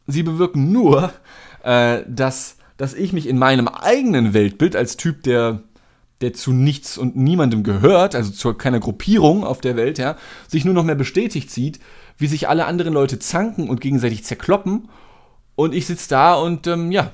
sie 0.07 0.23
bewirken 0.23 0.73
nur, 0.73 1.13
äh, 1.63 2.03
dass, 2.07 2.57
dass 2.77 2.95
ich 2.95 3.13
mich 3.13 3.27
in 3.27 3.39
meinem 3.39 3.69
eigenen 3.69 4.35
Weltbild 4.35 4.77
als 4.77 4.97
Typ, 4.97 5.23
der, 5.23 5.63
der 6.21 6.33
zu 6.35 6.53
nichts 6.53 6.99
und 6.99 7.17
niemandem 7.17 7.63
gehört, 7.63 8.15
also 8.15 8.31
zu 8.31 8.53
keiner 8.55 8.81
Gruppierung 8.81 9.45
auf 9.45 9.61
der 9.61 9.77
Welt, 9.77 9.99
ja, 9.99 10.17
sich 10.49 10.65
nur 10.65 10.75
noch 10.75 10.85
mehr 10.85 10.95
bestätigt 10.95 11.51
sieht, 11.51 11.81
wie 12.19 12.27
sich 12.27 12.49
alle 12.49 12.67
anderen 12.67 12.95
Leute 12.95 13.19
zanken 13.19 13.69
und 13.69 13.81
gegenseitig 13.81 14.25
zerkloppen. 14.25 14.89
Und 15.57 15.75
ich 15.75 15.87
sitze 15.87 16.09
da 16.09 16.35
und 16.35 16.67
ähm, 16.67 16.93
ja, 16.93 17.13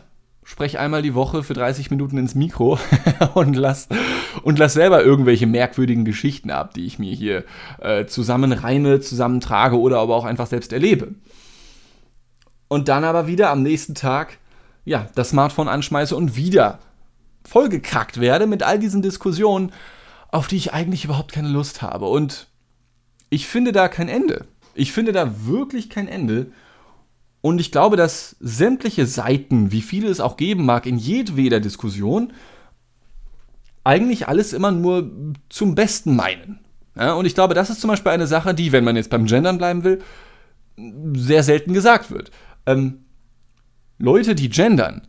spreche 0.50 0.80
einmal 0.80 1.00
die 1.00 1.14
Woche 1.14 1.44
für 1.44 1.54
30 1.54 1.92
Minuten 1.92 2.18
ins 2.18 2.34
Mikro 2.34 2.76
und 3.34 3.54
lass, 3.54 3.88
und 4.42 4.58
lass 4.58 4.74
selber 4.74 5.04
irgendwelche 5.04 5.46
merkwürdigen 5.46 6.04
Geschichten 6.04 6.50
ab, 6.50 6.74
die 6.74 6.86
ich 6.86 6.98
mir 6.98 7.14
hier 7.14 7.44
äh, 7.78 8.06
zusammenreime, 8.06 8.98
zusammentrage 8.98 9.78
oder 9.78 10.00
aber 10.00 10.16
auch 10.16 10.24
einfach 10.24 10.48
selbst 10.48 10.72
erlebe. 10.72 11.14
Und 12.66 12.88
dann 12.88 13.04
aber 13.04 13.28
wieder 13.28 13.50
am 13.50 13.62
nächsten 13.62 13.94
Tag, 13.94 14.38
ja, 14.84 15.06
das 15.14 15.30
Smartphone 15.30 15.68
anschmeiße 15.68 16.16
und 16.16 16.34
wieder 16.34 16.80
vollgekackt 17.44 18.20
werde 18.20 18.48
mit 18.48 18.64
all 18.64 18.80
diesen 18.80 19.02
Diskussionen, 19.02 19.70
auf 20.32 20.48
die 20.48 20.56
ich 20.56 20.74
eigentlich 20.74 21.04
überhaupt 21.04 21.30
keine 21.30 21.48
Lust 21.48 21.80
habe. 21.80 22.06
Und 22.06 22.48
ich 23.28 23.46
finde 23.46 23.70
da 23.70 23.86
kein 23.86 24.08
Ende. 24.08 24.46
Ich 24.74 24.90
finde 24.90 25.12
da 25.12 25.46
wirklich 25.46 25.90
kein 25.90 26.08
Ende. 26.08 26.50
Und 27.42 27.60
ich 27.60 27.72
glaube, 27.72 27.96
dass 27.96 28.36
sämtliche 28.40 29.06
Seiten, 29.06 29.72
wie 29.72 29.80
viele 29.80 30.08
es 30.08 30.20
auch 30.20 30.36
geben 30.36 30.64
mag, 30.64 30.86
in 30.86 30.98
jedweder 30.98 31.60
Diskussion, 31.60 32.32
eigentlich 33.82 34.28
alles 34.28 34.52
immer 34.52 34.70
nur 34.70 35.10
zum 35.48 35.74
Besten 35.74 36.16
meinen. 36.16 36.60
Ja, 36.96 37.14
und 37.14 37.24
ich 37.24 37.34
glaube, 37.34 37.54
das 37.54 37.70
ist 37.70 37.80
zum 37.80 37.88
Beispiel 37.88 38.12
eine 38.12 38.26
Sache, 38.26 38.52
die, 38.52 38.72
wenn 38.72 38.84
man 38.84 38.96
jetzt 38.96 39.10
beim 39.10 39.24
Gendern 39.24 39.58
bleiben 39.58 39.84
will, 39.84 40.00
sehr 41.14 41.42
selten 41.42 41.72
gesagt 41.72 42.10
wird. 42.10 42.30
Ähm, 42.66 43.04
Leute, 43.98 44.34
die 44.34 44.50
gendern, 44.50 45.02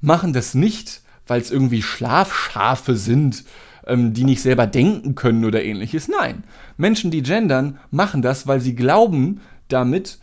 machen 0.00 0.32
das 0.32 0.54
nicht, 0.54 1.02
weil 1.26 1.40
es 1.40 1.50
irgendwie 1.50 1.82
Schlafschafe 1.82 2.94
sind, 2.96 3.44
ähm, 3.86 4.14
die 4.14 4.24
nicht 4.24 4.42
selber 4.42 4.66
denken 4.66 5.14
können 5.14 5.44
oder 5.44 5.62
ähnliches. 5.62 6.08
Nein, 6.08 6.44
Menschen, 6.76 7.10
die 7.10 7.22
gendern, 7.22 7.78
machen 7.90 8.22
das, 8.22 8.46
weil 8.46 8.60
sie 8.60 8.74
glauben, 8.74 9.40
damit 9.68 10.18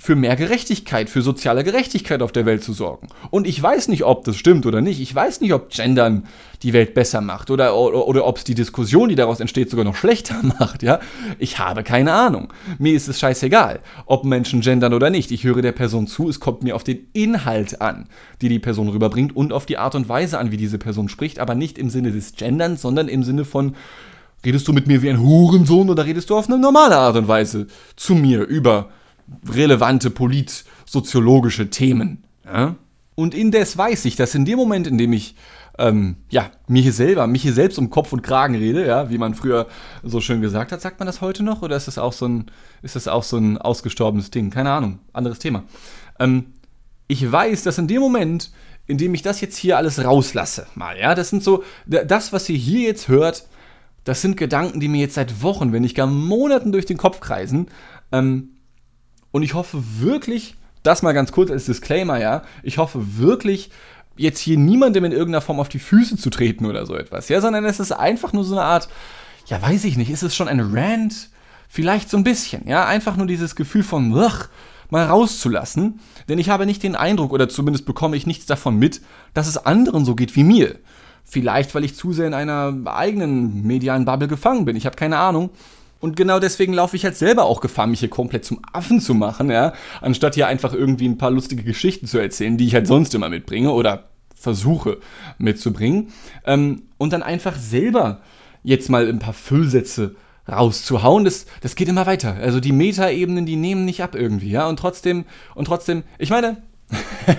für 0.00 0.16
mehr 0.16 0.34
Gerechtigkeit, 0.34 1.10
für 1.10 1.20
soziale 1.20 1.62
Gerechtigkeit 1.62 2.22
auf 2.22 2.32
der 2.32 2.46
Welt 2.46 2.64
zu 2.64 2.72
sorgen. 2.72 3.08
Und 3.28 3.46
ich 3.46 3.62
weiß 3.62 3.88
nicht, 3.88 4.02
ob 4.04 4.24
das 4.24 4.36
stimmt 4.36 4.64
oder 4.64 4.80
nicht. 4.80 4.98
Ich 4.98 5.14
weiß 5.14 5.42
nicht, 5.42 5.52
ob 5.52 5.68
Gendern 5.70 6.24
die 6.62 6.72
Welt 6.72 6.94
besser 6.94 7.20
macht 7.20 7.50
oder, 7.50 7.76
oder, 7.76 8.08
oder 8.08 8.26
ob 8.26 8.38
es 8.38 8.44
die 8.44 8.54
Diskussion, 8.54 9.10
die 9.10 9.14
daraus 9.14 9.40
entsteht, 9.40 9.68
sogar 9.68 9.84
noch 9.84 9.96
schlechter 9.96 10.40
macht. 10.58 10.82
Ja? 10.82 11.00
Ich 11.38 11.58
habe 11.58 11.82
keine 11.82 12.14
Ahnung. 12.14 12.50
Mir 12.78 12.94
ist 12.94 13.08
es 13.08 13.20
scheißegal, 13.20 13.80
ob 14.06 14.24
Menschen 14.24 14.62
gendern 14.62 14.94
oder 14.94 15.10
nicht. 15.10 15.30
Ich 15.32 15.44
höre 15.44 15.60
der 15.60 15.72
Person 15.72 16.06
zu. 16.06 16.30
Es 16.30 16.40
kommt 16.40 16.62
mir 16.62 16.76
auf 16.76 16.84
den 16.84 17.06
Inhalt 17.12 17.82
an, 17.82 18.06
die 18.40 18.48
die 18.48 18.58
Person 18.58 18.88
rüberbringt 18.88 19.36
und 19.36 19.52
auf 19.52 19.66
die 19.66 19.76
Art 19.76 19.94
und 19.94 20.08
Weise 20.08 20.38
an, 20.38 20.50
wie 20.50 20.56
diese 20.56 20.78
Person 20.78 21.10
spricht, 21.10 21.38
aber 21.38 21.54
nicht 21.54 21.76
im 21.76 21.90
Sinne 21.90 22.10
des 22.10 22.32
Genderns, 22.36 22.80
sondern 22.80 23.08
im 23.08 23.22
Sinne 23.22 23.44
von 23.44 23.76
Redest 24.42 24.66
du 24.66 24.72
mit 24.72 24.86
mir 24.86 25.02
wie 25.02 25.10
ein 25.10 25.20
Hurensohn 25.20 25.90
oder 25.90 26.06
redest 26.06 26.30
du 26.30 26.38
auf 26.38 26.48
eine 26.48 26.56
normale 26.56 26.96
Art 26.96 27.14
und 27.14 27.28
Weise 27.28 27.66
zu 27.94 28.14
mir 28.14 28.40
über 28.40 28.88
relevante 29.48 30.10
politsoziologische 30.10 31.70
Themen. 31.70 32.24
Ja? 32.44 32.76
Und 33.14 33.34
indes 33.34 33.76
weiß 33.76 34.04
ich, 34.06 34.16
dass 34.16 34.34
in 34.34 34.44
dem 34.44 34.56
Moment, 34.58 34.86
in 34.86 34.98
dem 34.98 35.12
ich 35.12 35.34
ähm, 35.78 36.16
ja, 36.30 36.50
mir 36.68 36.82
hier 36.82 36.92
selber, 36.92 37.26
mich 37.26 37.42
hier 37.42 37.52
selbst 37.52 37.78
um 37.78 37.90
Kopf 37.90 38.12
und 38.12 38.22
Kragen 38.22 38.54
rede, 38.54 38.86
ja, 38.86 39.10
wie 39.10 39.18
man 39.18 39.34
früher 39.34 39.66
so 40.02 40.20
schön 40.20 40.40
gesagt 40.40 40.72
hat, 40.72 40.80
sagt 40.80 40.98
man 40.98 41.06
das 41.06 41.20
heute 41.20 41.42
noch 41.42 41.62
oder 41.62 41.76
ist 41.76 41.86
das 41.86 41.98
auch 41.98 42.12
so 42.12 42.26
ein, 42.26 42.50
ist 42.82 42.96
das 42.96 43.08
auch 43.08 43.22
so 43.22 43.38
ein 43.38 43.56
ausgestorbenes 43.58 44.30
Ding? 44.30 44.50
Keine 44.50 44.70
Ahnung, 44.70 44.98
anderes 45.12 45.38
Thema. 45.38 45.64
Ähm, 46.18 46.46
ich 47.08 47.30
weiß, 47.30 47.62
dass 47.62 47.78
in 47.78 47.88
dem 47.88 48.00
Moment, 48.00 48.52
in 48.86 48.98
dem 48.98 49.14
ich 49.14 49.22
das 49.22 49.40
jetzt 49.40 49.56
hier 49.56 49.76
alles 49.76 50.04
rauslasse, 50.04 50.66
mal, 50.74 50.98
ja, 50.98 51.14
das 51.14 51.30
sind 51.30 51.42
so, 51.42 51.64
das, 51.86 52.32
was 52.32 52.48
ihr 52.48 52.58
hier 52.58 52.82
jetzt 52.82 53.08
hört, 53.08 53.46
das 54.04 54.22
sind 54.22 54.36
Gedanken, 54.36 54.80
die 54.80 54.88
mir 54.88 55.00
jetzt 55.00 55.14
seit 55.14 55.42
Wochen, 55.42 55.72
wenn 55.72 55.82
nicht 55.82 55.96
gar 55.96 56.06
Monaten 56.06 56.72
durch 56.72 56.86
den 56.86 56.96
Kopf 56.96 57.20
kreisen. 57.20 57.68
Ähm, 58.12 58.50
und 59.32 59.42
ich 59.42 59.54
hoffe 59.54 59.82
wirklich, 59.98 60.56
das 60.82 61.02
mal 61.02 61.12
ganz 61.12 61.32
kurz 61.32 61.50
als 61.50 61.66
Disclaimer, 61.66 62.18
ja, 62.18 62.42
ich 62.62 62.78
hoffe 62.78 63.18
wirklich, 63.18 63.70
jetzt 64.16 64.40
hier 64.40 64.58
niemandem 64.58 65.04
in 65.04 65.12
irgendeiner 65.12 65.40
Form 65.40 65.60
auf 65.60 65.68
die 65.68 65.78
Füße 65.78 66.16
zu 66.16 66.30
treten 66.30 66.66
oder 66.66 66.86
so 66.86 66.94
etwas, 66.94 67.28
ja, 67.28 67.40
sondern 67.40 67.64
es 67.64 67.80
ist 67.80 67.92
einfach 67.92 68.32
nur 68.32 68.44
so 68.44 68.54
eine 68.54 68.64
Art, 68.64 68.88
ja, 69.46 69.60
weiß 69.60 69.84
ich 69.84 69.96
nicht, 69.96 70.10
ist 70.10 70.22
es 70.22 70.34
schon 70.34 70.48
ein 70.48 70.60
Rant? 70.60 71.30
Vielleicht 71.68 72.10
so 72.10 72.16
ein 72.16 72.24
bisschen, 72.24 72.66
ja, 72.68 72.84
einfach 72.84 73.16
nur 73.16 73.26
dieses 73.26 73.54
Gefühl 73.54 73.82
von, 73.82 74.12
ugh, 74.12 74.48
mal 74.90 75.06
rauszulassen, 75.06 76.00
denn 76.28 76.38
ich 76.38 76.50
habe 76.50 76.66
nicht 76.66 76.82
den 76.82 76.96
Eindruck, 76.96 77.32
oder 77.32 77.48
zumindest 77.48 77.86
bekomme 77.86 78.16
ich 78.16 78.26
nichts 78.26 78.46
davon 78.46 78.76
mit, 78.76 79.00
dass 79.34 79.46
es 79.46 79.56
anderen 79.56 80.04
so 80.04 80.14
geht 80.14 80.34
wie 80.36 80.44
mir. 80.44 80.76
Vielleicht, 81.24 81.74
weil 81.74 81.84
ich 81.84 81.94
zu 81.94 82.12
sehr 82.12 82.26
in 82.26 82.34
einer 82.34 82.74
eigenen 82.86 83.64
medialen 83.64 84.04
Bubble 84.04 84.26
gefangen 84.26 84.64
bin, 84.64 84.74
ich 84.74 84.86
habe 84.86 84.96
keine 84.96 85.18
Ahnung. 85.18 85.50
Und 86.00 86.16
genau 86.16 86.40
deswegen 86.40 86.72
laufe 86.72 86.96
ich 86.96 87.04
halt 87.04 87.16
selber 87.16 87.44
auch 87.44 87.60
Gefahr, 87.60 87.86
mich 87.86 88.00
hier 88.00 88.08
komplett 88.08 88.44
zum 88.44 88.60
Affen 88.72 89.00
zu 89.00 89.14
machen, 89.14 89.50
ja, 89.50 89.74
anstatt 90.00 90.34
hier 90.34 90.46
einfach 90.46 90.72
irgendwie 90.72 91.06
ein 91.06 91.18
paar 91.18 91.30
lustige 91.30 91.62
Geschichten 91.62 92.06
zu 92.06 92.18
erzählen, 92.18 92.56
die 92.56 92.66
ich 92.66 92.74
halt 92.74 92.86
sonst 92.86 93.14
immer 93.14 93.28
mitbringe 93.28 93.70
oder 93.70 94.08
versuche 94.34 94.98
mitzubringen. 95.38 96.08
Ähm, 96.46 96.82
und 96.96 97.12
dann 97.12 97.22
einfach 97.22 97.56
selber 97.56 98.20
jetzt 98.62 98.88
mal 98.88 99.06
ein 99.08 99.18
paar 99.18 99.34
Füllsätze 99.34 100.16
rauszuhauen, 100.48 101.24
das, 101.24 101.46
das 101.60 101.76
geht 101.76 101.88
immer 101.88 102.06
weiter. 102.06 102.36
Also 102.40 102.60
die 102.60 102.72
Metaebenen, 102.72 103.46
die 103.46 103.56
nehmen 103.56 103.84
nicht 103.84 104.02
ab 104.02 104.14
irgendwie, 104.14 104.50
ja. 104.50 104.66
Und 104.68 104.78
trotzdem, 104.78 105.24
und 105.54 105.66
trotzdem, 105.66 106.02
ich 106.18 106.30
meine, 106.30 106.62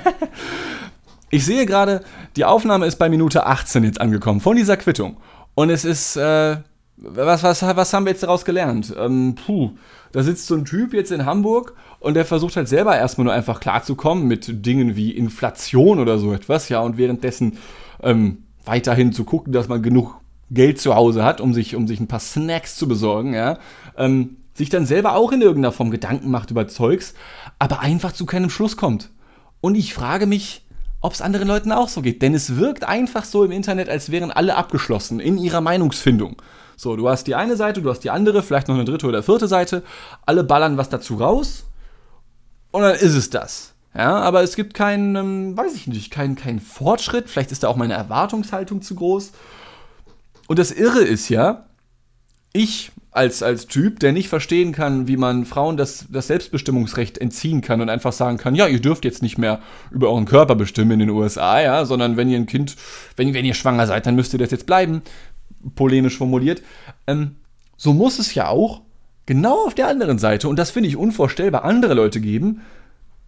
ich 1.29 1.45
sehe 1.45 1.65
gerade, 1.65 2.03
die 2.35 2.45
Aufnahme 2.45 2.85
ist 2.85 2.97
bei 2.97 3.09
Minute 3.09 3.45
18 3.45 3.83
jetzt 3.83 3.99
angekommen 3.99 4.39
von 4.39 4.55
dieser 4.55 4.77
Quittung. 4.77 5.17
Und 5.55 5.69
es 5.69 5.83
ist, 5.83 6.15
äh, 6.15 6.57
was, 7.01 7.43
was, 7.43 7.61
was 7.63 7.93
haben 7.93 8.05
wir 8.05 8.11
jetzt 8.11 8.23
daraus 8.23 8.45
gelernt? 8.45 8.93
Ähm, 8.97 9.35
puh, 9.35 9.71
da 10.11 10.23
sitzt 10.23 10.47
so 10.47 10.55
ein 10.55 10.65
Typ 10.65 10.93
jetzt 10.93 11.11
in 11.11 11.25
Hamburg 11.25 11.73
und 11.99 12.13
der 12.13 12.25
versucht 12.25 12.55
halt 12.55 12.67
selber 12.67 12.95
erstmal 12.95 13.25
nur 13.25 13.33
einfach 13.33 13.59
klarzukommen 13.59 14.27
mit 14.27 14.65
Dingen 14.65 14.95
wie 14.95 15.11
Inflation 15.11 15.99
oder 15.99 16.19
so 16.19 16.33
etwas, 16.33 16.69
ja, 16.69 16.79
und 16.79 16.97
währenddessen 16.97 17.57
ähm, 18.03 18.43
weiterhin 18.65 19.13
zu 19.13 19.23
gucken, 19.23 19.51
dass 19.51 19.67
man 19.67 19.81
genug 19.81 20.21
Geld 20.51 20.79
zu 20.79 20.95
Hause 20.95 21.23
hat, 21.23 21.41
um 21.41 21.53
sich, 21.53 21.75
um 21.75 21.87
sich 21.87 21.99
ein 21.99 22.07
paar 22.07 22.19
Snacks 22.19 22.75
zu 22.75 22.87
besorgen, 22.87 23.33
ja, 23.33 23.57
ähm, 23.97 24.37
sich 24.53 24.69
dann 24.69 24.85
selber 24.85 25.15
auch 25.15 25.31
in 25.31 25.41
irgendeiner 25.41 25.71
Form 25.71 25.91
Gedanken 25.91 26.29
macht 26.29 26.51
über 26.51 26.67
Zeugs, 26.67 27.15
aber 27.57 27.79
einfach 27.79 28.11
zu 28.11 28.25
keinem 28.25 28.49
Schluss 28.49 28.77
kommt. 28.77 29.09
Und 29.59 29.75
ich 29.75 29.93
frage 29.93 30.27
mich, 30.27 30.65
ob 31.01 31.13
es 31.13 31.21
anderen 31.21 31.47
Leuten 31.47 31.71
auch 31.71 31.89
so 31.89 32.01
geht, 32.01 32.21
denn 32.21 32.33
es 32.33 32.57
wirkt 32.57 32.83
einfach 32.83 33.25
so 33.25 33.43
im 33.43 33.51
Internet, 33.51 33.89
als 33.89 34.11
wären 34.11 34.31
alle 34.31 34.55
abgeschlossen 34.55 35.19
in 35.19 35.37
ihrer 35.37 35.61
Meinungsfindung. 35.61 36.41
So, 36.77 36.95
du 36.95 37.09
hast 37.09 37.27
die 37.27 37.35
eine 37.35 37.55
Seite, 37.55 37.81
du 37.81 37.89
hast 37.89 37.99
die 37.99 38.09
andere, 38.09 38.41
vielleicht 38.41 38.67
noch 38.67 38.75
eine 38.75 38.85
dritte 38.85 39.07
oder 39.07 39.21
vierte 39.21 39.47
Seite. 39.47 39.83
Alle 40.25 40.43
ballern 40.43 40.77
was 40.77 40.89
dazu 40.89 41.15
raus. 41.15 41.65
Und 42.71 42.81
dann 42.83 42.95
ist 42.95 43.13
es 43.15 43.29
das. 43.29 43.73
Ja, 43.93 44.19
aber 44.19 44.41
es 44.41 44.55
gibt 44.55 44.73
keinen, 44.73 45.15
ähm, 45.15 45.57
weiß 45.57 45.75
ich 45.75 45.87
nicht, 45.87 46.11
keinen 46.11 46.35
kein 46.35 46.59
Fortschritt. 46.59 47.29
Vielleicht 47.29 47.51
ist 47.51 47.63
da 47.63 47.67
auch 47.67 47.75
meine 47.75 47.93
Erwartungshaltung 47.93 48.81
zu 48.81 48.95
groß. 48.95 49.31
Und 50.47 50.59
das 50.59 50.71
Irre 50.71 51.01
ist 51.01 51.29
ja, 51.29 51.65
ich 52.53 52.91
als, 53.11 53.43
als 53.43 53.67
Typ, 53.67 53.99
der 53.99 54.13
nicht 54.13 54.29
verstehen 54.29 54.71
kann, 54.71 55.07
wie 55.07 55.17
man 55.17 55.45
Frauen 55.45 55.75
das, 55.75 56.05
das 56.09 56.27
Selbstbestimmungsrecht 56.27 57.17
entziehen 57.17 57.59
kann 57.59 57.81
und 57.81 57.89
einfach 57.89 58.13
sagen 58.13 58.37
kann, 58.37 58.55
ja, 58.55 58.67
ihr 58.67 58.79
dürft 58.79 59.03
jetzt 59.03 59.21
nicht 59.21 59.37
mehr 59.37 59.59
über 59.91 60.09
euren 60.09 60.25
Körper 60.25 60.55
bestimmen 60.55 60.91
in 60.91 60.99
den 60.99 61.09
USA, 61.09 61.59
ja, 61.59 61.83
sondern 61.83 62.15
wenn 62.15 62.29
ihr 62.29 62.37
ein 62.37 62.45
Kind, 62.45 62.77
wenn, 63.17 63.33
wenn 63.33 63.43
ihr 63.43 63.53
schwanger 63.53 63.85
seid, 63.85 64.05
dann 64.05 64.15
müsst 64.15 64.31
ihr 64.31 64.39
das 64.39 64.51
jetzt 64.51 64.65
bleiben 64.65 65.01
polemisch 65.75 66.17
formuliert. 66.17 66.61
Ähm, 67.07 67.35
so 67.77 67.93
muss 67.93 68.19
es 68.19 68.33
ja 68.35 68.47
auch 68.47 68.81
genau 69.25 69.65
auf 69.65 69.75
der 69.75 69.87
anderen 69.87 70.19
Seite, 70.19 70.47
und 70.47 70.57
das 70.57 70.71
finde 70.71 70.89
ich 70.89 70.97
unvorstellbar, 70.97 71.63
andere 71.63 71.93
Leute 71.93 72.21
geben, 72.21 72.61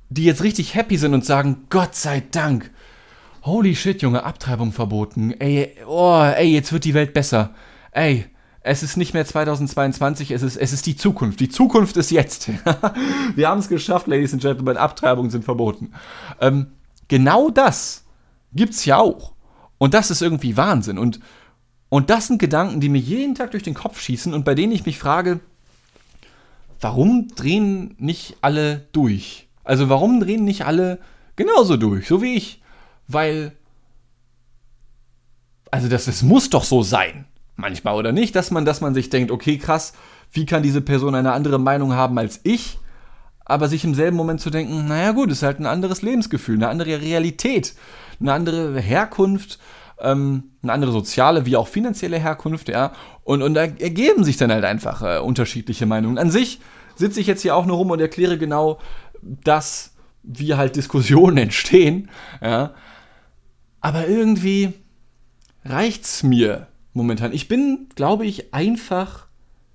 die 0.09 0.25
jetzt 0.25 0.43
richtig 0.43 0.75
happy 0.75 0.97
sind 0.97 1.13
und 1.13 1.25
sagen, 1.25 1.65
Gott 1.69 1.95
sei 1.95 2.23
Dank, 2.31 2.71
holy 3.43 3.75
shit, 3.75 4.01
Junge, 4.01 4.23
Abtreibung 4.23 4.71
verboten, 4.71 5.31
ey, 5.39 5.75
oh, 5.87 6.23
ey, 6.23 6.53
jetzt 6.53 6.71
wird 6.71 6.85
die 6.85 6.93
Welt 6.93 7.13
besser, 7.13 7.51
ey, 7.91 8.25
es 8.63 8.81
ist 8.81 8.97
nicht 8.97 9.13
mehr 9.13 9.25
2022, 9.25 10.31
es 10.31 10.41
ist, 10.41 10.55
es 10.57 10.73
ist 10.73 10.85
die 10.85 10.95
Zukunft. 10.95 11.39
Die 11.39 11.49
Zukunft 11.49 11.97
ist 11.97 12.11
jetzt. 12.11 12.49
Wir 13.35 13.49
haben 13.49 13.59
es 13.59 13.67
geschafft, 13.67 14.07
Ladies 14.07 14.33
and 14.33 14.41
Gentlemen, 14.41 14.77
Abtreibungen 14.77 15.29
sind 15.29 15.43
verboten. 15.43 15.91
Ähm, 16.39 16.67
genau 17.09 17.49
das 17.49 18.05
gibt 18.53 18.73
es 18.73 18.85
ja 18.85 18.97
auch. 18.97 19.33
Und 19.77 19.93
das 19.93 20.11
ist 20.11 20.21
irgendwie 20.21 20.55
Wahnsinn. 20.55 20.97
Und 20.97 21.19
und 21.93 22.09
das 22.09 22.25
sind 22.25 22.39
Gedanken, 22.39 22.81
die 22.81 22.89
mir 22.89 22.97
jeden 22.97 23.35
Tag 23.35 23.51
durch 23.51 23.61
den 23.61 23.75
Kopf 23.75 24.01
schießen 24.01 24.33
und 24.33 24.45
bei 24.45 24.55
denen 24.55 24.73
ich 24.73 24.83
mich 24.87 24.97
frage, 24.97 25.41
warum 26.81 27.27
drehen 27.35 27.93
nicht 27.99 28.37
alle 28.41 28.87
durch? 28.93 29.47
Also 29.63 29.89
warum 29.89 30.19
drehen 30.19 30.43
nicht 30.43 30.65
alle 30.65 30.97
genauso 31.35 31.77
durch, 31.77 32.07
so 32.07 32.23
wie 32.23 32.33
ich? 32.33 32.63
Weil, 33.07 33.51
also 35.69 35.87
das, 35.87 36.05
das 36.05 36.23
muss 36.23 36.49
doch 36.49 36.63
so 36.63 36.81
sein. 36.81 37.25
Manchmal 37.55 37.95
oder 37.95 38.11
nicht, 38.11 38.35
dass 38.35 38.51
man, 38.51 38.65
dass 38.65 38.81
man 38.81 38.93
sich 38.93 39.09
denkt, 39.09 39.31
okay, 39.31 39.57
krass, 39.57 39.93
wie 40.31 40.45
kann 40.45 40.63
diese 40.63 40.81
Person 40.81 41.15
eine 41.15 41.33
andere 41.33 41.59
Meinung 41.59 41.93
haben 41.93 42.17
als 42.17 42.39
ich? 42.43 42.79
Aber 43.45 43.67
sich 43.67 43.83
im 43.83 43.93
selben 43.93 44.17
Moment 44.17 44.41
zu 44.41 44.49
denken, 44.49 44.87
naja 44.87 45.11
gut, 45.11 45.29
ist 45.31 45.43
halt 45.43 45.59
ein 45.59 45.65
anderes 45.65 46.01
Lebensgefühl, 46.01 46.55
eine 46.55 46.69
andere 46.69 47.01
Realität, 47.01 47.75
eine 48.19 48.33
andere 48.33 48.79
Herkunft, 48.79 49.59
ähm, 49.99 50.43
eine 50.63 50.71
andere 50.71 50.91
soziale 50.91 51.45
wie 51.45 51.57
auch 51.57 51.67
finanzielle 51.67 52.17
Herkunft, 52.17 52.69
ja. 52.69 52.93
Und, 53.23 53.41
und 53.41 53.53
da 53.53 53.63
ergeben 53.63 54.23
sich 54.23 54.37
dann 54.37 54.51
halt 54.51 54.63
einfach 54.65 55.01
äh, 55.01 55.19
unterschiedliche 55.19 55.85
Meinungen. 55.85 56.17
An 56.17 56.31
sich 56.31 56.59
sitze 56.95 57.19
ich 57.19 57.27
jetzt 57.27 57.41
hier 57.41 57.55
auch 57.55 57.65
nur 57.65 57.77
rum 57.77 57.91
und 57.91 57.99
erkläre 57.99 58.37
genau 58.37 58.79
das, 59.21 59.93
wie 60.23 60.55
halt 60.55 60.75
Diskussionen 60.75 61.37
entstehen, 61.37 62.09
ja. 62.41 62.73
Aber 63.81 64.07
irgendwie 64.07 64.73
reicht's 65.65 66.23
mir 66.23 66.67
momentan. 66.93 67.33
Ich 67.33 67.47
bin, 67.47 67.87
glaube 67.95 68.25
ich, 68.25 68.53
einfach 68.53 69.27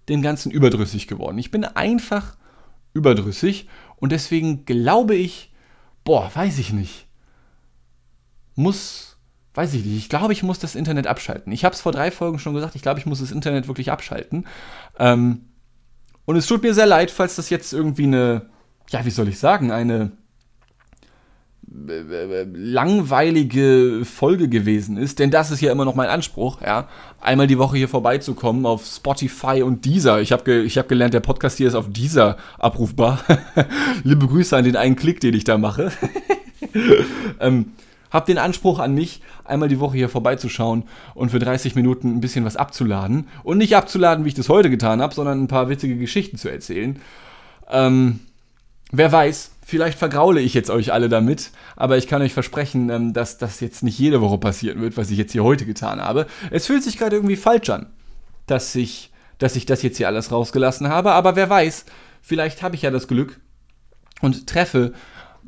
dem 0.09 0.23
Ganzen 0.23 0.51
überdrüssig 0.51 1.07
geworden. 1.07 1.39
Ich 1.39 1.51
bin 1.51 1.65
einfach 1.65 2.37
überdrüssig 2.93 3.69
und 3.97 4.13
deswegen 4.13 4.65
glaube 4.65 5.15
ich, 5.15 5.53
boah, 6.05 6.31
weiß 6.35 6.59
ich 6.59 6.73
nicht. 6.73 7.07
Muss, 8.55 9.19
weiß 9.55 9.75
ich 9.75 9.85
nicht. 9.85 9.99
Ich 9.99 10.09
glaube, 10.09 10.33
ich 10.33 10.43
muss 10.43 10.59
das 10.59 10.75
Internet 10.75 11.07
abschalten. 11.07 11.53
Ich 11.53 11.65
habe 11.65 11.75
es 11.75 11.81
vor 11.81 11.93
drei 11.93 12.11
Folgen 12.11 12.39
schon 12.39 12.55
gesagt, 12.55 12.75
ich 12.75 12.83
glaube, 12.83 13.01
ich 13.01 13.07
muss 13.07 13.21
das 13.21 13.31
Internet 13.31 13.69
wirklich 13.69 13.93
abschalten. 13.93 14.47
Ähm, 14.99 15.43
und 16.25 16.37
es 16.37 16.47
tut 16.47 16.63
mir 16.63 16.75
sehr 16.75 16.87
leid, 16.87 17.11
falls 17.11 17.37
das 17.37 17.51
jetzt 17.51 17.73
irgendwie 17.73 18.05
eine, 18.05 18.51
ja, 18.91 19.05
wie 19.05 19.11
soll 19.11 19.29
ich 19.29 19.39
sagen, 19.39 19.71
eine 19.71 20.13
langweilige 22.55 24.03
Folge 24.05 24.49
gewesen 24.49 24.97
ist, 24.97 25.19
denn 25.19 25.31
das 25.31 25.51
ist 25.51 25.61
ja 25.61 25.71
immer 25.71 25.85
noch 25.85 25.95
mein 25.95 26.09
Anspruch, 26.09 26.63
ja, 26.63 26.89
einmal 27.21 27.47
die 27.47 27.59
Woche 27.59 27.77
hier 27.77 27.89
vorbeizukommen 27.89 28.65
auf 28.65 28.87
Spotify 28.87 29.63
und 29.63 29.85
Deezer. 29.85 30.21
Ich 30.21 30.33
habe 30.33 30.45
ge 30.45 30.69
hab 30.69 30.89
gelernt, 30.89 31.15
der 31.15 31.21
Podcast 31.21 31.59
hier 31.59 31.69
ist 31.69 31.75
auf 31.75 31.91
Deezer 31.91 32.37
abrufbar. 32.59 33.23
Liebe 34.05 34.27
Grüße 34.27 34.57
an 34.57 34.65
den 34.65 34.77
einen 34.77 34.97
Klick, 34.97 35.21
den 35.21 35.35
ich 35.35 35.45
da 35.45 35.59
mache. 35.59 35.93
ähm, 37.41 37.73
hab 38.11 38.25
den 38.27 38.39
Anspruch 38.39 38.79
an 38.79 38.95
mich, 38.95 39.21
einmal 39.45 39.69
die 39.69 39.81
Woche 39.81 39.97
hier 39.97 40.09
vorbeizuschauen 40.09 40.85
und 41.15 41.31
für 41.31 41.39
30 41.39 41.75
Minuten 41.75 42.17
ein 42.17 42.21
bisschen 42.21 42.45
was 42.45 42.57
abzuladen. 42.57 43.29
Und 43.43 43.59
nicht 43.59 43.77
abzuladen, 43.77 44.25
wie 44.25 44.29
ich 44.29 44.35
das 44.35 44.49
heute 44.49 44.71
getan 44.71 45.03
habe, 45.03 45.15
sondern 45.15 45.43
ein 45.43 45.49
paar 45.49 45.69
witzige 45.69 45.97
Geschichten 45.97 46.39
zu 46.39 46.49
erzählen. 46.49 46.99
Ähm, 47.71 48.21
wer 48.91 49.13
weiß, 49.13 49.51
Vielleicht 49.71 49.99
vergraule 49.99 50.41
ich 50.41 50.55
jetzt 50.55 50.71
euch 50.71 50.95
alle 50.95 51.11
damit, 51.11 51.51
aber 51.77 51.99
ich 51.99 52.07
kann 52.07 52.23
euch 52.23 52.33
versprechen, 52.33 52.89
ähm, 52.89 53.13
dass 53.13 53.37
das 53.37 53.61
jetzt 53.61 53.83
nicht 53.83 53.99
jede 53.99 54.23
Woche 54.23 54.39
passieren 54.39 54.81
wird, 54.81 54.97
was 54.97 55.11
ich 55.11 55.19
jetzt 55.19 55.33
hier 55.33 55.45
heute 55.45 55.67
getan 55.67 56.01
habe. 56.01 56.27
Es 56.51 56.65
fühlt 56.65 56.83
sich 56.83 56.97
gerade 56.97 57.17
irgendwie 57.17 57.37
falsch 57.37 57.69
an, 57.69 57.85
dass 58.47 58.75
ich, 58.75 59.13
dass 59.37 59.57
ich 59.57 59.67
das 59.67 59.83
jetzt 59.83 59.99
hier 59.99 60.07
alles 60.07 60.33
rausgelassen 60.33 60.89
habe, 60.89 61.13
aber 61.13 61.37
wer 61.37 61.51
weiß, 61.51 61.85
vielleicht 62.23 62.63
habe 62.63 62.77
ich 62.77 62.81
ja 62.81 62.91
das 62.91 63.09
Glück 63.09 63.41
und 64.23 64.47
treffe 64.47 64.95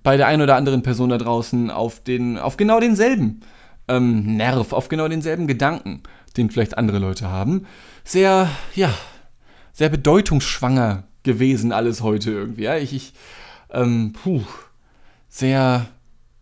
bei 0.02 0.18
der 0.18 0.26
einen 0.26 0.42
oder 0.42 0.56
anderen 0.56 0.82
Person 0.82 1.08
da 1.08 1.16
draußen 1.16 1.70
auf, 1.70 2.00
den, 2.00 2.36
auf 2.36 2.58
genau 2.58 2.78
denselben 2.78 3.40
ähm, 3.88 4.36
Nerv, 4.36 4.74
auf 4.74 4.90
genau 4.90 5.08
denselben 5.08 5.46
Gedanken, 5.46 6.02
den 6.36 6.50
vielleicht 6.50 6.76
andere 6.76 6.98
Leute 6.98 7.30
haben. 7.30 7.64
Sehr, 8.04 8.50
ja, 8.74 8.92
sehr 9.72 9.88
bedeutungsschwanger 9.88 11.04
gewesen 11.22 11.72
alles 11.72 12.02
heute 12.02 12.32
irgendwie. 12.32 12.64
Ja, 12.64 12.76
ich, 12.76 12.92
ich 12.92 13.14
ähm, 13.72 14.12
puh, 14.12 14.42
sehr, 15.28 15.86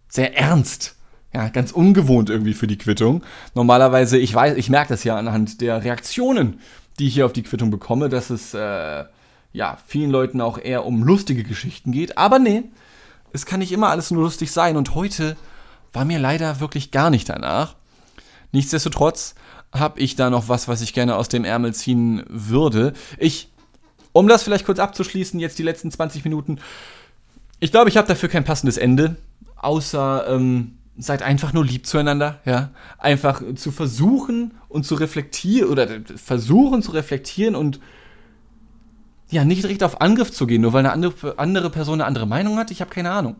sehr 0.09 0.37
ernst. 0.37 0.97
Ja, 1.33 1.49
ganz 1.49 1.73
ungewohnt 1.73 2.31
irgendwie 2.31 2.55
für 2.55 2.67
die 2.67 2.79
Quittung. 2.79 3.23
Normalerweise, 3.55 4.17
ich 4.17 4.35
weiß, 4.35 4.57
ich 4.57 4.71
merke 4.71 4.89
das 4.89 5.05
ja 5.05 5.17
anhand 5.17 5.61
der 5.61 5.85
Reaktionen, 5.85 6.61
die 6.99 7.09
ich 7.09 7.15
hier 7.15 7.27
auf 7.27 7.35
die 7.35 7.43
Quittung 7.43 7.71
bekomme, 7.71 8.09
dass 8.09 8.31
es 8.31 8.55
äh, 8.55 9.05
ja 9.53 9.79
vielen 9.87 10.11
Leuten 10.11 10.41
auch 10.41 10.59
eher 10.59 10.87
um 10.87 11.03
lustige 11.03 11.45
Geschichten 11.45 11.93
geht. 11.93 12.17
Aber 12.17 12.39
nee, 12.39 12.65
es 13.33 13.45
kann 13.45 13.61
nicht 13.61 13.73
immer 13.73 13.91
alles 13.91 14.11
nur 14.11 14.23
lustig 14.23 14.51
sein. 14.51 14.77
Und 14.77 14.95
heute 14.95 15.37
war 15.93 16.05
mir 16.05 16.19
leider 16.19 16.61
wirklich 16.61 16.91
gar 16.91 17.11
nicht 17.11 17.29
danach. 17.29 17.77
Nichtsdestotrotz 18.53 19.35
habe 19.73 20.01
ich 20.01 20.17
da 20.17 20.31
noch 20.31 20.49
was, 20.49 20.69
was 20.69 20.81
ich 20.81 20.95
gerne 20.95 21.17
aus 21.17 21.29
dem 21.29 21.45
Ärmel 21.45 21.75
ziehen 21.75 22.25
würde. 22.29 22.95
Ich, 23.19 23.51
um 24.13 24.29
das 24.29 24.43
vielleicht 24.43 24.65
kurz 24.65 24.79
abzuschließen, 24.79 25.39
jetzt 25.41 25.59
die 25.59 25.63
letzten 25.63 25.91
20 25.91 26.25
Minuten, 26.25 26.59
ich 27.61 27.71
glaube, 27.71 27.89
ich 27.89 27.97
habe 27.97 28.09
dafür 28.09 28.29
kein 28.29 28.45
passendes 28.45 28.77
Ende, 28.77 29.17
außer 29.57 30.27
ähm, 30.29 30.79
seid 30.97 31.23
einfach 31.23 31.53
nur 31.53 31.65
lieb 31.65 31.87
zueinander, 31.87 32.41
ja. 32.45 32.71
Einfach 32.99 33.43
zu 33.55 33.71
versuchen 33.71 34.55
und 34.69 34.85
zu 34.85 34.95
reflektieren 34.97 35.71
oder 35.71 35.89
versuchen 36.17 36.83
zu 36.83 36.93
reflektieren 36.93 37.55
und 37.55 37.81
ja, 39.31 39.45
nicht 39.45 39.63
direkt 39.63 39.83
auf 39.83 40.01
Angriff 40.01 40.33
zu 40.33 40.47
gehen, 40.47 40.63
nur 40.63 40.73
weil 40.73 40.81
eine 40.81 40.93
andere, 40.93 41.39
andere 41.39 41.71
Person 41.71 42.01
eine 42.01 42.07
andere 42.07 42.27
Meinung 42.27 42.57
hat. 42.57 42.71
Ich 42.71 42.81
habe 42.81 42.91
keine 42.91 43.11
Ahnung. 43.11 43.37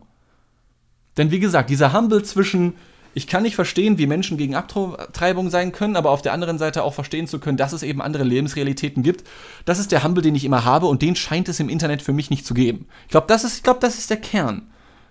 Denn 1.17 1.31
wie 1.31 1.39
gesagt, 1.39 1.69
dieser 1.69 1.93
Humble 1.93 2.23
zwischen 2.23 2.75
ich 3.13 3.27
kann 3.27 3.43
nicht 3.43 3.55
verstehen, 3.55 3.97
wie 3.97 4.07
Menschen 4.07 4.37
gegen 4.37 4.55
Abtreibung 4.55 5.49
sein 5.49 5.71
können, 5.71 5.95
aber 5.95 6.11
auf 6.11 6.21
der 6.21 6.33
anderen 6.33 6.57
Seite 6.57 6.83
auch 6.83 6.93
verstehen 6.93 7.27
zu 7.27 7.39
können, 7.39 7.57
dass 7.57 7.73
es 7.73 7.83
eben 7.83 8.01
andere 8.01 8.23
Lebensrealitäten 8.23 9.03
gibt. 9.03 9.27
Das 9.65 9.79
ist 9.79 9.91
der 9.91 10.03
Humble, 10.03 10.21
den 10.21 10.35
ich 10.35 10.45
immer 10.45 10.63
habe 10.63 10.85
und 10.85 11.01
den 11.01 11.15
scheint 11.15 11.49
es 11.49 11.59
im 11.59 11.69
Internet 11.69 12.01
für 12.01 12.13
mich 12.13 12.29
nicht 12.29 12.45
zu 12.45 12.53
geben. 12.53 12.87
Ich 13.05 13.11
glaube, 13.11 13.27
das, 13.27 13.43
ist, 13.43 13.63
glaub, 13.63 13.79
das 13.79 13.97
ist 13.97 14.09
der 14.09 14.17
Kern 14.17 14.67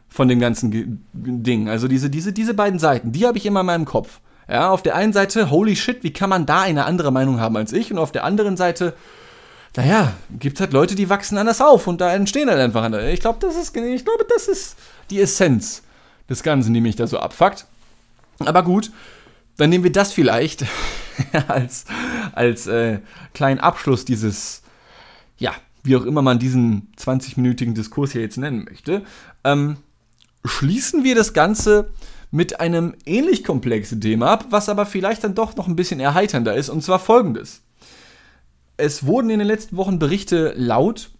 von 0.09 0.29
dem 0.29 0.41
ganzen 0.41 1.05
Ding. 1.13 1.69
Also 1.69 1.89
diese, 1.89 2.09
diese, 2.09 2.33
diese 2.33 2.55
beiden 2.55 2.79
Seiten, 2.79 3.13
die 3.13 3.27
habe 3.27 3.37
ich 3.37 3.47
immer 3.47 3.61
in 3.61 3.67
meinem 3.67 3.85
Kopf. 3.85 4.21
Ja, 4.49 4.71
auf 4.71 4.83
der 4.83 4.95
einen 4.95 5.13
Seite, 5.13 5.51
holy 5.51 5.77
shit, 5.77 6.03
wie 6.03 6.13
kann 6.13 6.31
man 6.31 6.47
da 6.47 6.63
eine 6.63 6.87
andere 6.87 7.13
Meinung 7.13 7.41
haben 7.41 7.57
als 7.57 7.73
ich? 7.73 7.93
Und 7.93 7.99
auf 7.99 8.13
der 8.13 8.25
anderen 8.25 8.57
Seite, 8.57 8.95
naja, 9.77 10.15
gibt 10.39 10.61
halt 10.61 10.73
Leute, 10.73 10.95
die 10.95 11.11
wachsen 11.11 11.37
anders 11.37 11.61
auf 11.61 11.87
und 11.87 12.01
da 12.01 12.15
entstehen 12.15 12.49
halt 12.49 12.59
einfach 12.59 12.83
andere. 12.83 13.13
Ich 13.13 13.21
glaube, 13.21 13.39
das 13.41 13.57
ist, 13.57 13.77
ich 13.77 14.05
glaube, 14.05 14.25
das 14.29 14.49
ist 14.49 14.77
die 15.11 15.21
Essenz 15.21 15.83
des 16.31 16.43
Ganzen, 16.43 16.73
die 16.73 16.81
mich 16.81 16.97
da 16.97 17.07
so 17.07 17.19
abfuckt. 17.19 17.67
Aber 18.41 18.63
gut, 18.63 18.91
dann 19.57 19.71
nehmen 19.71 19.85
wir 19.85 19.93
das 19.93 20.13
vielleicht 20.13 20.65
als, 21.49 21.85
als 22.33 22.67
äh, 22.67 23.01
kleinen 23.35 23.61
Abschluss 23.61 24.05
dieses, 24.05 24.63
ja, 25.39 25.53
wie 25.83 25.97
auch 25.97 26.05
immer 26.05 26.23
man 26.23 26.39
diesen 26.39 26.93
20-minütigen 26.99 27.75
Diskurs 27.75 28.13
hier 28.13 28.23
jetzt 28.23 28.39
nennen 28.39 28.65
möchte. 28.65 29.03
Ähm, 29.45 29.77
schließen 30.45 31.05
wir 31.05 31.15
das 31.15 31.33
Ganze 31.33 31.91
mit 32.31 32.61
einem 32.61 32.95
ähnlich 33.07 33.43
komplexen 33.43 34.01
Thema 34.01 34.31
ab, 34.31 34.47
was 34.51 34.69
aber 34.69 34.87
vielleicht 34.87 35.25
dann 35.25 35.35
doch 35.35 35.57
noch 35.57 35.67
ein 35.67 35.77
bisschen 35.77 36.01
erheiternder 36.01 36.55
ist, 36.55 36.69
und 36.69 36.83
zwar 36.83 36.99
folgendes. 36.99 37.63
Es 38.77 39.07
wurden 39.07 39.31
in 39.31 39.39
den 39.39 39.49
letzten 39.49 39.77
Wochen 39.77 39.99
Berichte 39.99 40.53
laut 40.57 41.11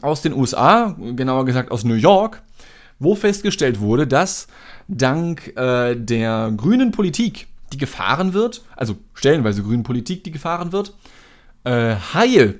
aus 0.00 0.22
den 0.22 0.34
USA, 0.34 0.96
genauer 1.16 1.44
gesagt 1.44 1.70
aus 1.70 1.84
New 1.84 1.94
York, 1.94 2.42
wo 2.98 3.14
festgestellt 3.14 3.80
wurde, 3.80 4.06
dass 4.06 4.46
dank 4.88 5.56
äh, 5.56 5.94
der 5.94 6.52
grünen 6.56 6.90
Politik, 6.90 7.46
die 7.72 7.78
gefahren 7.78 8.32
wird, 8.32 8.62
also 8.76 8.96
stellenweise 9.14 9.62
grünen 9.62 9.82
Politik, 9.82 10.24
die 10.24 10.32
gefahren 10.32 10.72
wird, 10.72 10.94
äh, 11.64 11.94
Haie, 12.14 12.58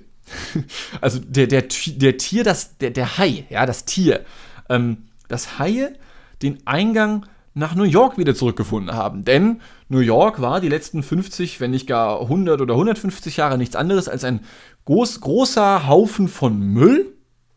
also 1.00 1.18
der, 1.18 1.46
der, 1.46 1.64
der 1.86 2.16
Tier, 2.18 2.44
das, 2.44 2.76
der, 2.78 2.90
der 2.90 3.18
Hai, 3.18 3.46
ja, 3.48 3.66
das 3.66 3.84
Tier, 3.86 4.24
ähm, 4.68 4.98
dass 5.28 5.58
Haie 5.58 5.94
den 6.42 6.58
Eingang 6.66 7.26
nach 7.54 7.74
New 7.74 7.84
York 7.84 8.18
wieder 8.18 8.34
zurückgefunden 8.34 8.94
haben. 8.94 9.24
Denn 9.24 9.60
New 9.88 9.98
York 9.98 10.40
war 10.40 10.60
die 10.60 10.68
letzten 10.68 11.02
50, 11.02 11.60
wenn 11.60 11.72
nicht 11.72 11.88
gar 11.88 12.20
100 12.20 12.60
oder 12.60 12.74
150 12.74 13.36
Jahre 13.38 13.58
nichts 13.58 13.74
anderes 13.74 14.08
als 14.08 14.22
ein 14.22 14.40
groß, 14.84 15.20
großer 15.20 15.88
Haufen 15.88 16.28
von 16.28 16.60
Müll. 16.60 17.06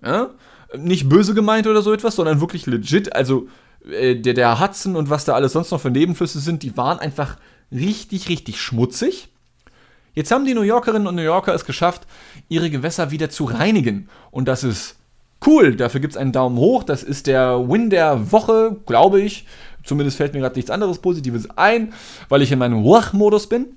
Ja? 0.03 0.31
Nicht 0.75 1.07
böse 1.07 1.35
gemeint 1.35 1.67
oder 1.67 1.81
so 1.81 1.93
etwas, 1.93 2.15
sondern 2.15 2.41
wirklich 2.41 2.65
legit. 2.65 3.13
Also 3.15 3.47
äh, 3.89 4.15
der, 4.15 4.33
der 4.33 4.59
Hudson 4.59 4.95
und 4.95 5.09
was 5.09 5.25
da 5.25 5.33
alles 5.33 5.53
sonst 5.53 5.71
noch 5.71 5.81
für 5.81 5.91
Nebenflüsse 5.91 6.39
sind, 6.39 6.63
die 6.63 6.77
waren 6.77 6.99
einfach 6.99 7.37
richtig, 7.71 8.29
richtig 8.29 8.61
schmutzig. 8.61 9.29
Jetzt 10.13 10.31
haben 10.31 10.45
die 10.45 10.53
New 10.53 10.61
Yorkerinnen 10.61 11.07
und 11.07 11.15
New 11.15 11.21
Yorker 11.21 11.53
es 11.53 11.65
geschafft, 11.65 12.05
ihre 12.49 12.69
Gewässer 12.69 13.11
wieder 13.11 13.29
zu 13.29 13.45
reinigen. 13.45 14.09
Und 14.29 14.47
das 14.47 14.63
ist 14.63 14.97
cool. 15.45 15.75
Dafür 15.75 16.01
gibt 16.01 16.13
es 16.13 16.17
einen 16.17 16.33
Daumen 16.33 16.57
hoch. 16.57 16.83
Das 16.83 17.01
ist 17.01 17.27
der 17.27 17.69
Win 17.69 17.89
der 17.89 18.31
Woche, 18.31 18.75
glaube 18.85 19.21
ich. 19.21 19.45
Zumindest 19.83 20.17
fällt 20.17 20.33
mir 20.33 20.41
gerade 20.41 20.55
nichts 20.55 20.69
anderes 20.69 20.99
Positives 20.99 21.49
ein, 21.57 21.93
weil 22.29 22.41
ich 22.41 22.51
in 22.51 22.59
meinem 22.59 22.83
Wach-Modus 22.83 23.47
bin. 23.47 23.67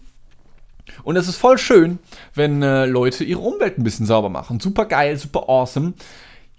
Und 1.02 1.16
es 1.16 1.28
ist 1.28 1.36
voll 1.36 1.56
schön, 1.56 1.98
wenn 2.34 2.62
äh, 2.62 2.84
Leute 2.84 3.24
ihre 3.24 3.40
Umwelt 3.40 3.78
ein 3.78 3.84
bisschen 3.84 4.04
sauber 4.04 4.28
machen. 4.28 4.60
Super 4.60 4.84
geil, 4.84 5.16
super 5.16 5.48
awesome. 5.48 5.94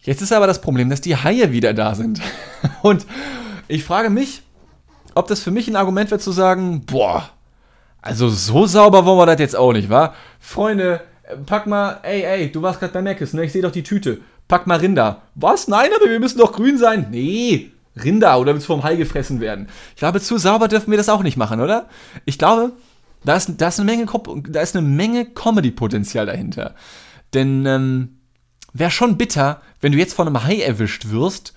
Jetzt 0.05 0.21
ist 0.21 0.31
aber 0.31 0.47
das 0.47 0.61
Problem, 0.61 0.89
dass 0.89 1.01
die 1.01 1.15
Haie 1.15 1.51
wieder 1.51 1.73
da 1.73 1.95
sind. 1.95 2.21
Und 2.81 3.05
ich 3.67 3.83
frage 3.83 4.09
mich, 4.09 4.43
ob 5.15 5.27
das 5.27 5.41
für 5.41 5.51
mich 5.51 5.67
ein 5.67 5.75
Argument 5.75 6.11
wird 6.11 6.21
zu 6.21 6.31
sagen, 6.31 6.85
boah, 6.85 7.29
also 8.01 8.29
so 8.29 8.67
sauber 8.67 9.05
wollen 9.05 9.17
wir 9.17 9.25
das 9.25 9.39
jetzt 9.39 9.55
auch 9.55 9.73
nicht, 9.73 9.89
wa? 9.89 10.13
Freunde, 10.39 11.01
pack 11.47 11.65
mal, 11.65 11.99
ey, 12.03 12.21
ey, 12.23 12.51
du 12.51 12.61
warst 12.61 12.79
gerade 12.79 12.93
bei 12.93 13.01
Meckes, 13.01 13.33
ne? 13.33 13.45
Ich 13.45 13.51
sehe 13.51 13.63
doch 13.63 13.71
die 13.71 13.81
Tüte. 13.83 14.19
Pack 14.47 14.67
mal 14.67 14.77
Rinder. 14.77 15.23
Was? 15.33 15.67
Nein, 15.67 15.89
aber 15.95 16.09
wir 16.09 16.19
müssen 16.19 16.37
doch 16.37 16.53
grün 16.53 16.77
sein. 16.77 17.07
Nee, 17.09 17.71
Rinder 18.03 18.39
oder 18.39 18.53
willst 18.53 18.67
vom 18.67 18.83
Hai 18.83 18.95
gefressen 18.95 19.39
werden. 19.39 19.67
Ich 19.95 19.99
glaube, 19.99 20.21
zu 20.21 20.37
sauber 20.37 20.67
dürfen 20.67 20.91
wir 20.91 20.99
das 20.99 21.09
auch 21.09 21.23
nicht 21.23 21.37
machen, 21.37 21.59
oder? 21.61 21.87
Ich 22.25 22.37
glaube, 22.37 22.73
Da 23.23 23.35
ist, 23.35 23.53
da 23.57 23.69
ist 23.69 23.79
eine 23.79 23.89
Menge, 23.89 24.05
da 24.49 24.61
ist 24.61 24.75
eine 24.75 24.87
Menge 24.87 25.25
Comedy-Potenzial 25.25 26.27
dahinter. 26.27 26.75
Denn 27.33 27.65
ähm, 27.65 28.17
wäre 28.75 28.91
schon 28.91 29.17
bitter, 29.17 29.61
wenn 29.79 29.93
du 29.93 29.97
jetzt 29.97 30.13
von 30.13 30.27
einem 30.27 30.43
Hai 30.43 30.59
erwischt 30.59 31.09
wirst, 31.09 31.53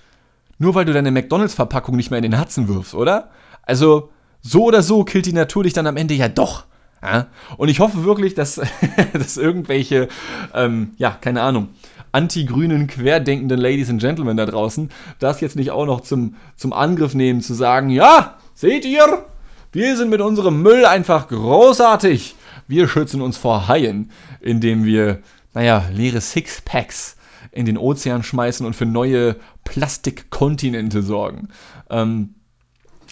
nur 0.58 0.74
weil 0.74 0.84
du 0.84 0.92
deine 0.92 1.10
McDonalds-Verpackung 1.10 1.96
nicht 1.96 2.10
mehr 2.10 2.18
in 2.18 2.30
den 2.30 2.40
Hudson 2.40 2.68
wirfst, 2.68 2.94
oder? 2.94 3.30
Also, 3.62 4.10
so 4.40 4.64
oder 4.64 4.82
so 4.82 5.04
killt 5.04 5.26
die 5.26 5.32
Natur 5.32 5.64
dich 5.64 5.72
dann 5.72 5.86
am 5.86 5.96
Ende 5.96 6.14
ja 6.14 6.28
doch. 6.28 6.64
Ja? 7.02 7.26
Und 7.56 7.68
ich 7.68 7.80
hoffe 7.80 8.04
wirklich, 8.04 8.34
dass, 8.34 8.60
dass 9.12 9.36
irgendwelche, 9.36 10.08
ähm, 10.54 10.92
ja, 10.96 11.10
keine 11.20 11.42
Ahnung, 11.42 11.70
anti-grünen, 12.12 12.86
querdenkenden 12.86 13.58
Ladies 13.58 13.90
and 13.90 14.00
Gentlemen 14.00 14.36
da 14.36 14.46
draußen 14.46 14.90
das 15.18 15.40
jetzt 15.40 15.56
nicht 15.56 15.72
auch 15.72 15.86
noch 15.86 16.00
zum, 16.00 16.36
zum 16.56 16.72
Angriff 16.72 17.14
nehmen, 17.14 17.40
zu 17.40 17.52
sagen, 17.52 17.90
ja, 17.90 18.36
seht 18.54 18.84
ihr, 18.84 19.24
wir 19.72 19.96
sind 19.96 20.08
mit 20.08 20.20
unserem 20.20 20.62
Müll 20.62 20.86
einfach 20.86 21.28
großartig. 21.28 22.36
Wir 22.68 22.88
schützen 22.88 23.20
uns 23.20 23.36
vor 23.36 23.68
Haien, 23.68 24.10
indem 24.40 24.84
wir, 24.84 25.20
naja, 25.58 25.90
leere 25.92 26.20
Sixpacks 26.20 27.16
in 27.50 27.66
den 27.66 27.78
Ozean 27.78 28.22
schmeißen 28.22 28.64
und 28.64 28.76
für 28.76 28.86
neue 28.86 29.34
Plastikkontinente 29.64 31.02
sorgen. 31.02 31.48
Ähm, 31.90 32.36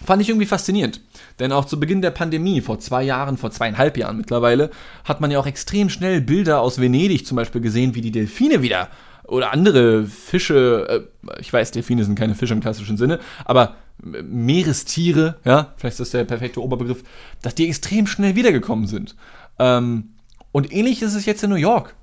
fand 0.04 0.22
ich 0.22 0.28
irgendwie 0.28 0.46
faszinierend. 0.46 1.00
Denn 1.40 1.50
auch 1.50 1.64
zu 1.64 1.80
Beginn 1.80 2.02
der 2.02 2.12
Pandemie, 2.12 2.60
vor 2.60 2.78
zwei 2.78 3.02
Jahren, 3.02 3.36
vor 3.36 3.50
zweieinhalb 3.50 3.96
Jahren 3.96 4.16
mittlerweile, 4.16 4.70
hat 5.02 5.20
man 5.20 5.32
ja 5.32 5.40
auch 5.40 5.46
extrem 5.48 5.90
schnell 5.90 6.20
Bilder 6.20 6.60
aus 6.60 6.80
Venedig 6.80 7.26
zum 7.26 7.34
Beispiel 7.34 7.60
gesehen, 7.60 7.96
wie 7.96 8.00
die 8.00 8.12
Delfine 8.12 8.62
wieder 8.62 8.90
oder 9.24 9.52
andere 9.52 10.04
Fische, 10.04 11.08
äh, 11.24 11.40
ich 11.40 11.52
weiß, 11.52 11.72
Delfine 11.72 12.04
sind 12.04 12.16
keine 12.16 12.36
Fische 12.36 12.54
im 12.54 12.60
klassischen 12.60 12.96
Sinne, 12.96 13.18
aber 13.44 13.74
Meerestiere, 13.98 15.40
ja, 15.44 15.74
vielleicht 15.78 15.94
ist 15.94 16.00
das 16.00 16.10
der 16.10 16.22
perfekte 16.22 16.62
Oberbegriff, 16.62 17.02
dass 17.42 17.56
die 17.56 17.66
extrem 17.66 18.06
schnell 18.06 18.36
wiedergekommen 18.36 18.86
sind. 18.86 19.16
Ähm, 19.58 20.10
und 20.52 20.72
ähnlich 20.72 21.02
ist 21.02 21.14
es 21.14 21.26
jetzt 21.26 21.42
in 21.42 21.50
New 21.50 21.56
York. 21.56 21.96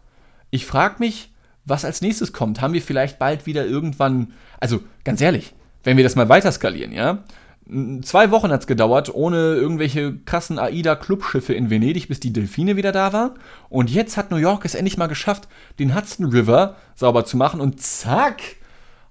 Ich 0.54 0.68
frage 0.68 0.98
mich, 1.00 1.32
was 1.66 1.84
als 1.84 2.02
nächstes 2.02 2.32
kommt. 2.32 2.62
Haben 2.62 2.76
wir 2.76 2.82
vielleicht 2.84 3.18
bald 3.18 3.48
wieder 3.48 3.66
irgendwann, 3.66 4.34
also 4.60 4.82
ganz 5.04 5.20
ehrlich, 5.20 5.56
wenn 5.84 5.98
wir 5.98 6.04
das 6.04 6.16
mal 6.16 6.30
weiter 6.30 6.52
skalieren, 6.52 6.92
ja, 6.92 7.24
Zwei 8.02 8.30
Wochen 8.30 8.52
hat 8.52 8.60
es 8.60 8.68
gedauert, 8.68 9.16
ohne 9.16 9.38
irgendwelche 9.38 10.18
krassen 10.26 10.60
AIDA-Clubschiffe 10.60 11.54
in 11.54 11.70
Venedig, 11.70 12.10
bis 12.10 12.20
die 12.20 12.34
Delfine 12.34 12.76
wieder 12.76 12.92
da 12.92 13.14
waren. 13.14 13.32
Und 13.70 13.90
jetzt 13.90 14.18
hat 14.18 14.32
New 14.32 14.38
York 14.38 14.66
es 14.66 14.76
endlich 14.76 14.98
mal 14.98 15.08
geschafft, 15.08 15.48
den 15.80 15.96
Hudson 15.96 16.26
River 16.26 16.76
sauber 16.94 17.24
zu 17.24 17.38
machen. 17.38 17.62
Und 17.62 17.80
zack, 17.82 18.42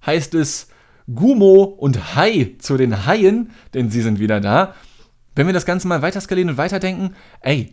heißt 0.04 0.34
es 0.34 0.68
Gumo 1.12 1.62
und 1.62 2.14
Hai 2.14 2.50
zu 2.58 2.76
den 2.76 3.06
Haien, 3.06 3.52
denn 3.72 3.88
sie 3.88 4.02
sind 4.02 4.20
wieder 4.20 4.38
da. 4.40 4.74
Wenn 5.34 5.46
wir 5.46 5.54
das 5.54 5.64
Ganze 5.64 5.88
mal 5.88 6.02
weiter 6.02 6.20
skalieren 6.20 6.50
und 6.50 6.58
weiterdenken, 6.58 7.14
ey, 7.40 7.72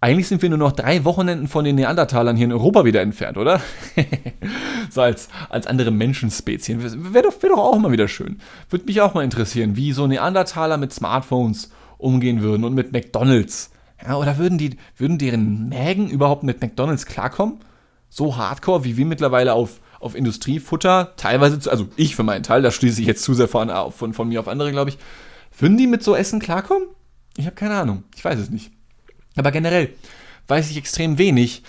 eigentlich 0.00 0.28
sind 0.28 0.42
wir 0.42 0.48
nur 0.48 0.58
noch 0.58 0.72
drei 0.72 1.04
Wochenenden 1.04 1.48
von 1.48 1.64
den 1.64 1.74
Neandertalern 1.74 2.36
hier 2.36 2.44
in 2.44 2.52
Europa 2.52 2.84
wieder 2.84 3.00
entfernt, 3.00 3.36
oder? 3.36 3.60
so 4.90 5.02
als, 5.02 5.28
als 5.48 5.66
andere 5.66 5.90
Menschenspezien. 5.90 6.80
Wäre 7.12 7.24
doch, 7.24 7.42
wär 7.42 7.50
doch 7.50 7.58
auch 7.58 7.78
mal 7.78 7.90
wieder 7.90 8.06
schön. 8.06 8.40
Würde 8.70 8.84
mich 8.86 9.00
auch 9.00 9.14
mal 9.14 9.24
interessieren, 9.24 9.74
wie 9.74 9.92
so 9.92 10.06
Neandertaler 10.06 10.76
mit 10.76 10.92
Smartphones 10.92 11.72
umgehen 11.96 12.42
würden 12.42 12.62
und 12.64 12.74
mit 12.74 12.92
McDonalds. 12.92 13.72
Ja, 14.06 14.16
oder 14.16 14.38
würden, 14.38 14.56
die, 14.56 14.76
würden 14.96 15.18
deren 15.18 15.68
Mägen 15.68 16.08
überhaupt 16.08 16.44
mit 16.44 16.60
McDonalds 16.60 17.06
klarkommen? 17.06 17.58
So 18.08 18.36
hardcore, 18.36 18.84
wie 18.84 18.96
wir 18.96 19.04
mittlerweile 19.04 19.54
auf, 19.54 19.80
auf 19.98 20.14
Industriefutter, 20.14 21.14
teilweise, 21.16 21.68
also 21.68 21.88
ich 21.96 22.14
für 22.14 22.22
meinen 22.22 22.44
Teil, 22.44 22.62
da 22.62 22.70
schließe 22.70 23.00
ich 23.00 23.06
jetzt 23.08 23.24
zu 23.24 23.34
sehr 23.34 23.48
von, 23.48 23.68
von, 23.90 24.14
von 24.14 24.28
mir 24.28 24.38
auf 24.38 24.46
andere, 24.46 24.70
glaube 24.70 24.90
ich. 24.90 24.98
Würden 25.58 25.76
die 25.76 25.88
mit 25.88 26.04
so 26.04 26.14
Essen 26.14 26.38
klarkommen? 26.38 26.86
Ich 27.36 27.46
habe 27.46 27.56
keine 27.56 27.74
Ahnung. 27.74 28.04
Ich 28.14 28.24
weiß 28.24 28.38
es 28.38 28.50
nicht. 28.50 28.77
Aber 29.38 29.50
generell 29.50 29.90
weiß 30.46 30.70
ich 30.70 30.76
extrem 30.76 31.18
wenig, 31.18 31.62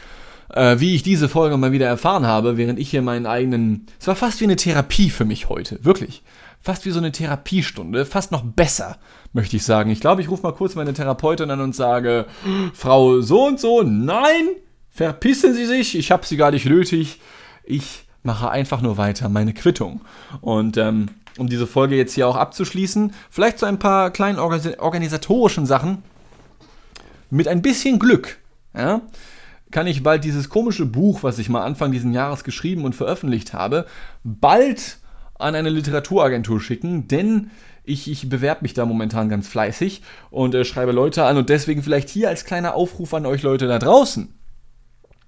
äh, 0.53 0.79
wie 0.79 0.95
ich 0.95 1.03
diese 1.03 1.29
Folge 1.29 1.58
mal 1.58 1.71
wieder 1.71 1.88
erfahren 1.88 2.25
habe, 2.25 2.58
während 2.58 2.79
ich 2.79 2.89
hier 2.89 3.01
meinen 3.01 3.25
eigenen. 3.25 3.88
Es 3.99 4.08
war 4.08 4.15
fast 4.15 4.39
wie 4.41 4.45
eine 4.45 4.55
Therapie 4.55 5.10
für 5.10 5.25
mich 5.25 5.49
heute, 5.49 5.84
wirklich. 5.84 6.23
Fast 6.62 6.86
wie 6.86 6.91
so 6.91 6.99
eine 6.99 7.13
Therapiestunde, 7.13 8.05
fast 8.05 8.32
noch 8.34 8.43
besser, 8.43 8.97
möchte 9.32 9.55
ich 9.55 9.63
sagen. 9.63 9.91
Ich 9.91 10.01
glaube, 10.01 10.21
ich 10.21 10.29
rufe 10.29 10.43
mal 10.43 10.51
kurz 10.51 10.75
meine 10.75 10.93
Therapeutin 10.93 11.49
an 11.51 11.62
und 11.62 11.73
sage: 11.73 12.25
Frau 12.73 13.21
so 13.21 13.47
und 13.47 13.60
so, 13.60 13.82
nein, 13.82 14.47
verpissen 14.89 15.53
Sie 15.53 15.65
sich, 15.65 15.97
ich 15.97 16.12
habe 16.12 16.25
Sie 16.25 16.36
gar 16.36 16.51
nicht 16.51 16.65
nötig. 16.65 17.21
Ich 17.63 18.03
mache 18.23 18.49
einfach 18.49 18.82
nur 18.82 18.97
weiter 18.97 19.29
meine 19.29 19.53
Quittung. 19.53 20.01
Und 20.41 20.75
ähm, 20.75 21.08
um 21.38 21.47
diese 21.47 21.67
Folge 21.67 21.95
jetzt 21.95 22.13
hier 22.13 22.27
auch 22.27 22.36
abzuschließen, 22.36 23.13
vielleicht 23.29 23.60
so 23.60 23.65
ein 23.65 23.79
paar 23.79 24.12
kleinen 24.12 24.39
organisatorischen 24.39 25.65
Sachen 25.65 26.03
mit 27.30 27.48
ein 27.48 27.62
bisschen 27.62 28.00
Glück, 28.00 28.39
ja, 28.76 29.02
kann 29.72 29.88
ich 29.88 30.04
bald 30.04 30.24
dieses 30.24 30.50
komische 30.50 30.86
Buch, 30.86 31.24
was 31.24 31.38
ich 31.39 31.50
mal 31.50 31.63
Anfang 31.63 31.92
dieses 31.92 32.13
Jahres 32.13 32.44
geschrieben 32.44 32.86
und 32.86 32.96
veröffentlicht 32.96 33.54
habe, 33.54 33.86
bald 34.24 34.98
an 35.36 35.56
eine 35.56 35.70
Literaturagentur 35.70 36.60
schicken, 36.60 37.08
denn 37.08 37.52
ich, 37.84 38.10
ich 38.10 38.30
bewerbe 38.30 38.62
mich 38.63 38.74
da 38.74 38.86
momentan 38.86 39.30
ganz 39.30 39.48
fleißig 39.48 40.02
und 40.30 40.54
äh, 40.54 40.65
schreibe 40.65 40.92
Leute 40.92 41.24
an 41.24 41.38
und 41.38 41.50
deswegen 41.50 41.82
vielleicht 41.82 42.10
hier 42.10 42.30
als 42.30 42.46
kleiner 42.46 42.76
Aufruf 42.76 43.13
an 43.13 43.26
euch 43.26 43.42
Leute 43.42 43.68
da 43.68 43.80
draußen. 43.80 44.34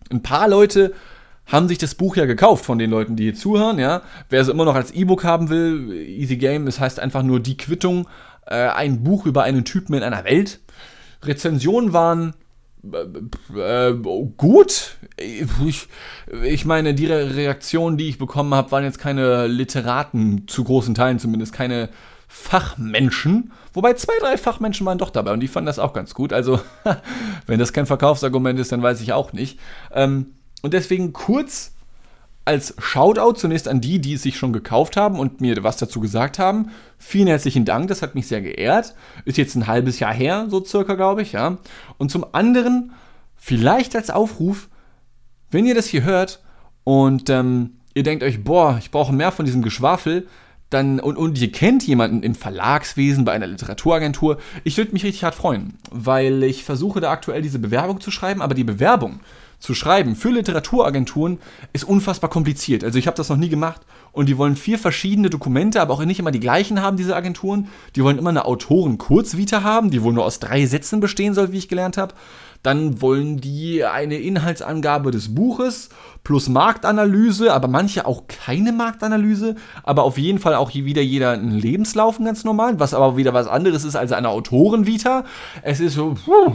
Ein 0.09 0.21
paar 0.21 0.47
Leute 0.47 0.93
haben 1.45 1.67
sich 1.67 1.77
das 1.77 1.95
Buch 1.95 2.15
ja 2.15 2.25
gekauft 2.25 2.65
von 2.65 2.77
den 2.77 2.89
Leuten, 2.91 3.15
die 3.15 3.23
hier 3.23 3.35
zuhören, 3.35 3.79
ja. 3.79 4.01
Wer 4.29 4.41
es 4.41 4.47
immer 4.47 4.65
noch 4.65 4.75
als 4.75 4.91
E-Book 4.91 5.23
haben 5.23 5.49
will, 5.49 5.91
Easy 5.91 6.37
Game, 6.37 6.67
es 6.67 6.79
heißt 6.79 6.99
einfach 6.99 7.23
nur 7.23 7.39
die 7.39 7.57
Quittung, 7.57 8.07
äh, 8.45 8.55
ein 8.55 9.03
Buch 9.03 9.25
über 9.25 9.43
einen 9.43 9.65
Typen 9.65 9.95
in 9.95 10.03
einer 10.03 10.23
Welt. 10.23 10.59
Rezensionen 11.23 11.93
waren 11.93 12.33
äh, 12.83 13.89
äh, 13.89 13.93
gut. 14.37 14.97
Ich, 15.17 15.87
ich 16.43 16.65
meine, 16.65 16.93
die 16.93 17.05
Reaktionen, 17.05 17.97
die 17.97 18.09
ich 18.09 18.17
bekommen 18.17 18.53
habe, 18.53 18.71
waren 18.71 18.83
jetzt 18.83 18.99
keine 18.99 19.47
Literaten, 19.47 20.47
zu 20.47 20.63
großen 20.63 20.95
Teilen 20.95 21.19
zumindest, 21.19 21.53
keine 21.53 21.89
Fachmenschen. 22.27 23.51
Wobei 23.73 23.93
zwei, 23.93 24.13
drei 24.19 24.37
Fachmenschen 24.37 24.85
waren 24.85 24.97
doch 24.97 25.09
dabei 25.09 25.33
und 25.33 25.41
die 25.41 25.47
fanden 25.47 25.67
das 25.67 25.79
auch 25.79 25.93
ganz 25.93 26.13
gut. 26.13 26.33
Also, 26.33 26.59
wenn 27.45 27.59
das 27.59 27.73
kein 27.73 27.85
Verkaufsargument 27.85 28.59
ist, 28.59 28.71
dann 28.71 28.81
weiß 28.81 29.01
ich 29.01 29.13
auch 29.13 29.33
nicht. 29.33 29.59
Ähm, 29.93 30.33
und 30.61 30.73
deswegen 30.73 31.13
kurz 31.13 31.73
als 32.43 32.73
Shoutout 32.79 33.33
zunächst 33.33 33.67
an 33.67 33.81
die, 33.81 33.99
die 33.99 34.13
es 34.13 34.23
sich 34.23 34.37
schon 34.37 34.53
gekauft 34.53 34.97
haben 34.97 35.19
und 35.19 35.41
mir 35.41 35.63
was 35.63 35.77
dazu 35.77 35.99
gesagt 35.99 36.39
haben. 36.39 36.71
Vielen 36.97 37.27
herzlichen 37.27 37.65
Dank, 37.65 37.87
das 37.87 38.01
hat 38.01 38.15
mich 38.15 38.27
sehr 38.27 38.41
geehrt. 38.41 38.95
Ist 39.25 39.37
jetzt 39.37 39.55
ein 39.55 39.67
halbes 39.67 39.99
Jahr 39.99 40.13
her, 40.13 40.47
so 40.49 40.63
circa, 40.63 40.95
glaube 40.95 41.21
ich, 41.21 41.33
ja. 41.33 41.57
Und 41.97 42.09
zum 42.09 42.25
anderen, 42.33 42.93
vielleicht 43.35 43.95
als 43.95 44.09
Aufruf, 44.09 44.69
wenn 45.51 45.65
ihr 45.65 45.75
das 45.75 45.85
hier 45.85 46.03
hört 46.03 46.41
und 46.83 47.29
ähm, 47.29 47.77
ihr 47.93 48.03
denkt 48.03 48.23
euch, 48.23 48.43
boah, 48.43 48.77
ich 48.79 48.89
brauche 48.89 49.13
mehr 49.13 49.31
von 49.31 49.45
diesem 49.45 49.61
Geschwafel, 49.61 50.27
dann, 50.71 51.01
und, 51.01 51.17
und 51.17 51.39
ihr 51.39 51.51
kennt 51.51 51.85
jemanden 51.85 52.23
im 52.23 52.33
Verlagswesen, 52.33 53.25
bei 53.25 53.33
einer 53.33 53.47
Literaturagentur, 53.47 54.37
ich 54.63 54.77
würde 54.77 54.93
mich 54.93 55.03
richtig 55.03 55.25
hart 55.25 55.35
freuen, 55.35 55.77
weil 55.91 56.43
ich 56.43 56.63
versuche 56.63 57.01
da 57.01 57.11
aktuell 57.11 57.41
diese 57.41 57.59
Bewerbung 57.59 57.99
zu 57.99 58.09
schreiben, 58.09 58.41
aber 58.41 58.55
die 58.55 58.63
Bewerbung 58.63 59.19
zu 59.61 59.75
schreiben 59.75 60.15
für 60.15 60.31
Literaturagenturen 60.31 61.37
ist 61.71 61.85
unfassbar 61.85 62.29
kompliziert. 62.29 62.83
Also 62.83 62.97
ich 62.97 63.07
habe 63.07 63.15
das 63.15 63.29
noch 63.29 63.37
nie 63.37 63.47
gemacht 63.47 63.81
und 64.11 64.27
die 64.27 64.37
wollen 64.37 64.55
vier 64.55 64.77
verschiedene 64.77 65.29
Dokumente, 65.29 65.79
aber 65.79 65.93
auch 65.93 66.03
nicht 66.03 66.19
immer 66.19 66.31
die 66.31 66.39
gleichen 66.39 66.81
haben, 66.81 66.97
diese 66.97 67.15
Agenturen. 67.15 67.69
Die 67.95 68.03
wollen 68.03 68.17
immer 68.17 68.31
eine 68.31 68.45
Autoren-Kurzvita 68.45 69.63
haben, 69.63 69.91
die 69.91 70.01
wohl 70.01 70.13
nur 70.13 70.25
aus 70.25 70.39
drei 70.39 70.65
Sätzen 70.65 70.99
bestehen 70.99 71.33
soll, 71.33 71.51
wie 71.51 71.59
ich 71.59 71.69
gelernt 71.69 71.97
habe. 71.97 72.15
Dann 72.63 73.01
wollen 73.01 73.37
die 73.37 73.85
eine 73.85 74.17
Inhaltsangabe 74.17 75.11
des 75.11 75.33
Buches 75.33 75.89
plus 76.23 76.49
Marktanalyse, 76.49 77.53
aber 77.53 77.67
manche 77.67 78.05
auch 78.05 78.23
keine 78.27 78.71
Marktanalyse, 78.71 79.55
aber 79.83 80.03
auf 80.03 80.17
jeden 80.17 80.37
Fall 80.37 80.55
auch 80.55 80.73
wieder 80.73 81.01
jeder 81.01 81.31
einen 81.31 81.51
Lebenslauf 81.51 82.19
ganz 82.19 82.43
normal, 82.43 82.79
was 82.79 82.93
aber 82.93 83.17
wieder 83.17 83.33
was 83.33 83.47
anderes 83.47 83.83
ist 83.83 83.95
als 83.95 84.11
eine 84.11 84.29
Autorenvita. 84.29 85.25
Es 85.63 85.79
ist 85.79 85.95
so, 85.95 86.15
puh, 86.25 86.53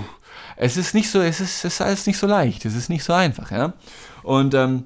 es 0.57 0.77
ist 0.77 0.95
nicht 0.95 1.11
so, 1.11 1.21
es 1.21 1.41
ist, 1.41 1.65
es 1.65 1.81
ist 1.81 2.07
nicht 2.07 2.19
so 2.19 2.27
leicht, 2.27 2.65
es 2.65 2.75
ist 2.75 2.89
nicht 2.89 3.05
so 3.05 3.13
einfach, 3.13 3.51
ja. 3.51 3.75
Und 4.23 4.55
ähm, 4.55 4.85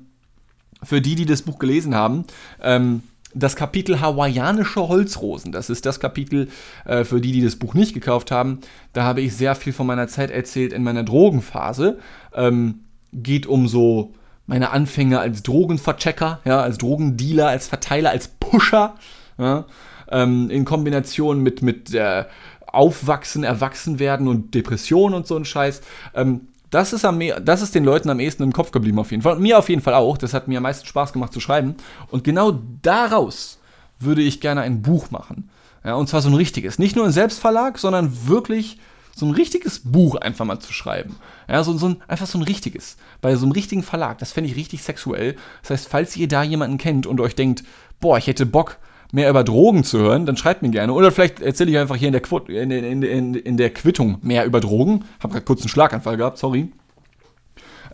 für 0.82 1.00
die, 1.00 1.14
die 1.14 1.26
das 1.26 1.42
Buch 1.42 1.58
gelesen 1.58 1.94
haben, 1.94 2.24
ähm, 2.62 3.02
das 3.32 3.54
Kapitel 3.54 4.00
Hawaiianische 4.00 4.88
Holzrosen, 4.88 5.52
das 5.52 5.70
ist 5.70 5.86
das 5.86 6.00
Kapitel 6.00 6.48
äh, 6.84 7.04
für 7.04 7.20
die, 7.20 7.32
die 7.32 7.42
das 7.42 7.56
Buch 7.56 7.74
nicht 7.74 7.94
gekauft 7.94 8.30
haben. 8.30 8.60
Da 8.92 9.04
habe 9.04 9.20
ich 9.20 9.36
sehr 9.36 9.54
viel 9.54 9.72
von 9.72 9.86
meiner 9.86 10.08
Zeit 10.08 10.30
erzählt 10.30 10.72
in 10.72 10.82
meiner 10.82 11.04
Drogenphase. 11.04 11.98
Ähm, 12.34 12.80
geht 13.12 13.46
um 13.46 13.68
so 13.68 14.14
meine 14.46 14.70
Anfänge 14.70 15.20
als 15.20 15.44
Drogenverchecker, 15.44 16.40
ja, 16.44 16.60
als 16.60 16.78
Drogendealer, 16.78 17.46
als 17.46 17.68
Verteiler, 17.68 18.10
als 18.10 18.28
Pusher, 18.28 18.96
ja, 19.38 19.64
ähm, 20.10 20.50
in 20.50 20.64
Kombination 20.64 21.40
mit, 21.40 21.62
mit 21.62 21.94
äh, 21.94 22.24
Aufwachsen, 22.72 23.44
Erwachsenwerden 23.44 24.28
und 24.28 24.54
Depressionen 24.54 25.14
und 25.14 25.26
so 25.26 25.36
ein 25.36 25.44
Scheiß. 25.44 25.80
Ähm, 26.14 26.48
das 26.70 26.92
ist, 26.92 27.04
am, 27.04 27.20
das 27.42 27.62
ist 27.62 27.74
den 27.74 27.84
Leuten 27.84 28.10
am 28.10 28.20
ehesten 28.20 28.44
im 28.44 28.52
Kopf 28.52 28.70
geblieben, 28.70 28.98
auf 29.00 29.10
jeden 29.10 29.22
Fall. 29.22 29.36
Und 29.36 29.42
mir 29.42 29.58
auf 29.58 29.68
jeden 29.68 29.82
Fall 29.82 29.94
auch. 29.94 30.16
Das 30.16 30.34
hat 30.34 30.46
mir 30.46 30.58
am 30.58 30.62
meisten 30.62 30.86
Spaß 30.86 31.12
gemacht 31.12 31.32
zu 31.32 31.40
schreiben. 31.40 31.74
Und 32.10 32.22
genau 32.22 32.60
daraus 32.82 33.58
würde 33.98 34.22
ich 34.22 34.40
gerne 34.40 34.60
ein 34.60 34.80
Buch 34.80 35.10
machen. 35.10 35.50
Ja, 35.84 35.94
und 35.94 36.08
zwar 36.08 36.22
so 36.22 36.28
ein 36.28 36.34
richtiges. 36.34 36.78
Nicht 36.78 36.94
nur 36.94 37.06
ein 37.06 37.12
Selbstverlag, 37.12 37.78
sondern 37.78 38.28
wirklich 38.28 38.78
so 39.16 39.26
ein 39.26 39.32
richtiges 39.32 39.80
Buch 39.80 40.14
einfach 40.14 40.44
mal 40.44 40.60
zu 40.60 40.72
schreiben. 40.72 41.16
Ja, 41.48 41.64
so, 41.64 41.76
so 41.76 41.88
ein, 41.88 42.02
einfach 42.06 42.26
so 42.26 42.38
ein 42.38 42.42
richtiges. 42.42 42.96
Bei 43.20 43.34
so 43.34 43.44
einem 43.44 43.52
richtigen 43.52 43.82
Verlag. 43.82 44.18
Das 44.18 44.32
fände 44.32 44.48
ich 44.48 44.56
richtig 44.56 44.82
sexuell. 44.82 45.36
Das 45.62 45.70
heißt, 45.70 45.88
falls 45.88 46.16
ihr 46.16 46.28
da 46.28 46.42
jemanden 46.42 46.78
kennt 46.78 47.06
und 47.06 47.20
euch 47.20 47.34
denkt, 47.34 47.64
boah, 48.00 48.16
ich 48.16 48.28
hätte 48.28 48.46
Bock, 48.46 48.78
mehr 49.12 49.28
über 49.30 49.44
Drogen 49.44 49.84
zu 49.84 49.98
hören, 49.98 50.26
dann 50.26 50.36
schreibt 50.36 50.62
mir 50.62 50.70
gerne. 50.70 50.92
Oder 50.92 51.10
vielleicht 51.10 51.40
erzähle 51.40 51.70
ich 51.70 51.78
einfach 51.78 51.96
hier 51.96 52.08
in 52.08 52.12
der, 52.12 52.22
Qu 52.22 52.38
in, 52.48 52.70
in, 52.70 53.02
in, 53.02 53.34
in 53.34 53.56
der 53.56 53.70
Quittung 53.70 54.18
mehr 54.22 54.44
über 54.44 54.60
Drogen. 54.60 55.04
Hab 55.20 55.32
gerade 55.32 55.44
kurz 55.44 55.60
einen 55.60 55.68
Schlaganfall 55.68 56.16
gehabt, 56.16 56.38
sorry. 56.38 56.72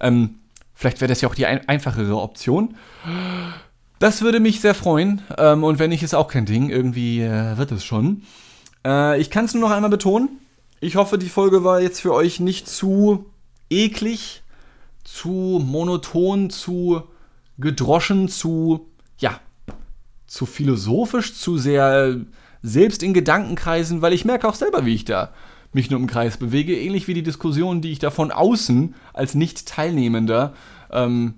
Ähm, 0.01 0.37
vielleicht 0.75 1.01
wäre 1.01 1.09
das 1.09 1.21
ja 1.21 1.29
auch 1.29 1.35
die 1.35 1.47
ein 1.47 1.69
einfachere 1.69 2.17
Option. 2.17 2.75
Das 3.99 4.23
würde 4.23 4.41
mich 4.41 4.61
sehr 4.61 4.75
freuen. 4.75 5.23
Ähm, 5.39 5.65
und 5.65 5.79
wenn 5.79 5.91
nicht, 5.91 6.03
ist 6.03 6.15
auch 6.15 6.29
kein 6.29 6.47
Ding. 6.47 6.69
Irgendwie 6.69 7.23
äh, 7.23 7.57
wird 7.57 7.73
es 7.73 7.85
schon. 7.85 8.23
Äh, 8.85 9.21
ich 9.21 9.31
kann 9.31 9.47
es 9.47 9.55
nur 9.55 9.63
noch 9.63 9.75
einmal 9.75 9.91
betonen. 9.91 10.41
Ich 10.81 10.97
hoffe, 10.97 11.17
die 11.17 11.31
Folge 11.31 11.65
war 11.65 11.81
jetzt 11.81 12.01
für 12.01 12.13
euch 12.13 12.39
nicht 12.41 12.69
zu 12.69 13.25
eklig, 13.71 14.43
zu 15.05 15.63
monoton, 15.65 16.51
zu 16.51 17.03
gedroschen, 17.59 18.29
zu, 18.29 18.87
ja, 19.19 19.41
zu 20.27 20.47
philosophisch, 20.47 21.35
zu 21.35 21.59
sehr 21.59 22.17
selbst 22.62 23.03
in 23.03 23.15
Gedankenkreisen, 23.15 24.03
weil 24.03 24.12
ich 24.12 24.25
merke 24.25 24.49
auch 24.49 24.55
selber, 24.55 24.85
wie 24.85 24.95
ich 24.95 25.05
da 25.05 25.33
mich 25.73 25.91
nur 25.91 26.01
im 26.01 26.07
Kreis 26.07 26.37
bewege, 26.39 26.77
ähnlich 26.77 27.07
wie 27.07 27.15
die 27.15 27.23
Diskussion, 27.23 27.83
die 27.83 27.93
ich 27.93 27.99
da 27.99 28.11
von 28.11 28.33
außen 28.33 28.95
als 29.12 29.35
Nicht-Teilnehmender 29.35 30.55
ähm, 30.91 31.35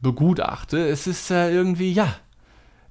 begutachte. 0.00 0.86
Es 0.86 1.06
ist 1.06 1.30
äh, 1.30 1.52
irgendwie, 1.52 1.92
ja, 1.92 2.14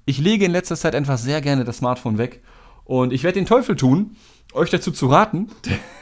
ich 0.05 0.19
lege 0.19 0.45
in 0.45 0.51
letzter 0.51 0.75
Zeit 0.75 0.93
einfach 0.95 1.17
sehr 1.17 1.41
gerne 1.41 1.63
das 1.63 1.77
Smartphone 1.77 2.17
weg 2.17 2.43
und 2.83 3.13
ich 3.13 3.23
werde 3.23 3.39
den 3.39 3.45
Teufel 3.45 3.75
tun, 3.75 4.17
euch 4.53 4.69
dazu 4.69 4.91
zu 4.91 5.07
raten, 5.07 5.49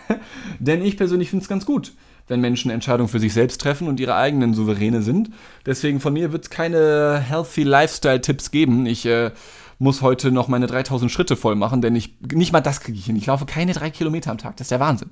denn 0.60 0.84
ich 0.84 0.97
persönlich 0.97 1.30
finde 1.30 1.43
es 1.43 1.49
ganz 1.49 1.65
gut, 1.65 1.93
wenn 2.30 2.39
Menschen 2.39 2.72
Entscheidungen 2.72 3.10
für 3.10 3.20
sich 3.20 3.34
selbst 3.34 3.60
treffen 3.60 3.88
und 3.88 4.00
ihre 4.00 4.15
eigenen 4.15 4.54
Souveräne 4.54 5.02
sind. 5.02 5.32
Deswegen 5.65 6.00
von 6.00 6.13
mir 6.13 6.32
wird 6.32 6.46
es 6.46 6.50
keine 6.50 7.20
Healthy 7.20 7.63
Lifestyle-Tipps 7.63 8.52
geben. 8.52 8.86
Ich 8.86 9.06
äh, 9.06 9.32
muss 9.80 10.02
heute 10.02 10.32
noch 10.32 10.48
meine 10.48 10.68
3000 10.68 11.12
Schritte 11.12 11.36
voll 11.36 11.56
machen, 11.56 11.82
denn 11.82 11.96
ich, 11.96 12.15
nicht 12.34 12.54
mal 12.54 12.62
das 12.62 12.82
kriege 12.82 12.98
ich 12.98 13.06
hin. 13.06 13.15
Ich 13.15 13.26
laufe 13.26 13.46
keine 13.46 13.74
drei 13.74 13.89
Kilometer 13.89 14.32
am 14.32 14.38
Tag. 14.38 14.58
Das 14.58 14.65
ist 14.65 14.72
der 14.72 14.80
Wahnsinn. 14.80 15.10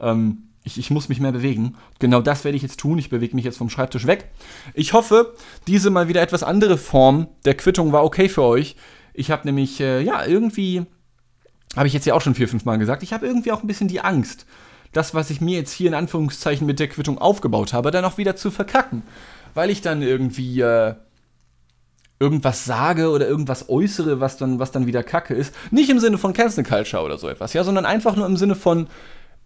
Ähm, 0.00 0.44
ich, 0.62 0.78
ich, 0.78 0.90
muss 0.90 1.08
mich 1.08 1.20
mehr 1.20 1.32
bewegen. 1.32 1.76
Genau 2.00 2.20
das 2.20 2.44
werde 2.44 2.56
ich 2.56 2.62
jetzt 2.62 2.78
tun. 2.78 2.98
Ich 2.98 3.08
bewege 3.08 3.34
mich 3.34 3.46
jetzt 3.46 3.56
vom 3.56 3.70
Schreibtisch 3.70 4.06
weg. 4.06 4.30
Ich 4.74 4.92
hoffe, 4.92 5.34
diese 5.66 5.88
mal 5.88 6.08
wieder 6.08 6.20
etwas 6.20 6.42
andere 6.42 6.76
Form 6.76 7.28
der 7.46 7.54
Quittung 7.54 7.92
war 7.92 8.04
okay 8.04 8.28
für 8.28 8.42
euch. 8.42 8.76
Ich 9.14 9.30
habe 9.30 9.46
nämlich, 9.46 9.80
äh, 9.80 10.02
ja, 10.02 10.24
irgendwie, 10.26 10.84
habe 11.76 11.86
ich 11.86 11.94
jetzt 11.94 12.04
ja 12.04 12.14
auch 12.14 12.20
schon 12.20 12.34
vier, 12.34 12.48
fünf 12.48 12.64
Mal 12.64 12.76
gesagt, 12.76 13.02
ich 13.02 13.12
habe 13.12 13.26
irgendwie 13.26 13.52
auch 13.52 13.62
ein 13.62 13.66
bisschen 13.66 13.88
die 13.88 14.00
Angst, 14.00 14.44
das, 14.92 15.14
was 15.14 15.30
ich 15.30 15.40
mir 15.40 15.56
jetzt 15.58 15.72
hier 15.72 15.88
in 15.88 15.94
Anführungszeichen 15.94 16.66
mit 16.66 16.80
der 16.80 16.88
Quittung 16.88 17.18
aufgebaut 17.18 17.72
habe, 17.72 17.90
dann 17.90 18.04
auch 18.04 18.18
wieder 18.18 18.36
zu 18.36 18.50
verkacken. 18.50 19.02
Weil 19.54 19.70
ich 19.70 19.80
dann 19.82 20.02
irgendwie 20.02 20.60
äh, 20.60 20.94
irgendwas 22.20 22.64
sage 22.66 23.10
oder 23.10 23.26
irgendwas 23.26 23.68
äußere, 23.68 24.20
was 24.20 24.36
dann, 24.36 24.58
was 24.58 24.72
dann 24.72 24.86
wieder 24.86 25.02
Kacke 25.02 25.34
ist. 25.34 25.54
Nicht 25.70 25.90
im 25.90 25.98
Sinne 25.98 26.18
von 26.18 26.34
Cancel 26.34 26.64
Culture 26.64 27.02
oder 27.02 27.18
so 27.18 27.28
etwas, 27.28 27.54
ja, 27.54 27.64
sondern 27.64 27.86
einfach 27.86 28.14
nur 28.14 28.26
im 28.26 28.36
Sinne 28.36 28.54
von, 28.54 28.88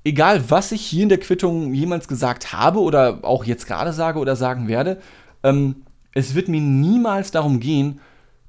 egal 0.02 0.50
was 0.50 0.72
ich 0.72 0.82
hier 0.82 1.04
in 1.04 1.08
der 1.08 1.18
Quittung 1.18 1.72
jemals 1.72 2.08
gesagt 2.08 2.52
habe 2.52 2.80
oder 2.80 3.20
auch 3.22 3.44
jetzt 3.44 3.66
gerade 3.66 3.92
sage 3.92 4.18
oder 4.18 4.34
sagen 4.34 4.66
werde, 4.66 5.00
ähm, 5.44 5.84
es 6.12 6.34
wird 6.34 6.48
mir 6.48 6.60
niemals 6.60 7.30
darum 7.30 7.60
gehen, 7.60 8.00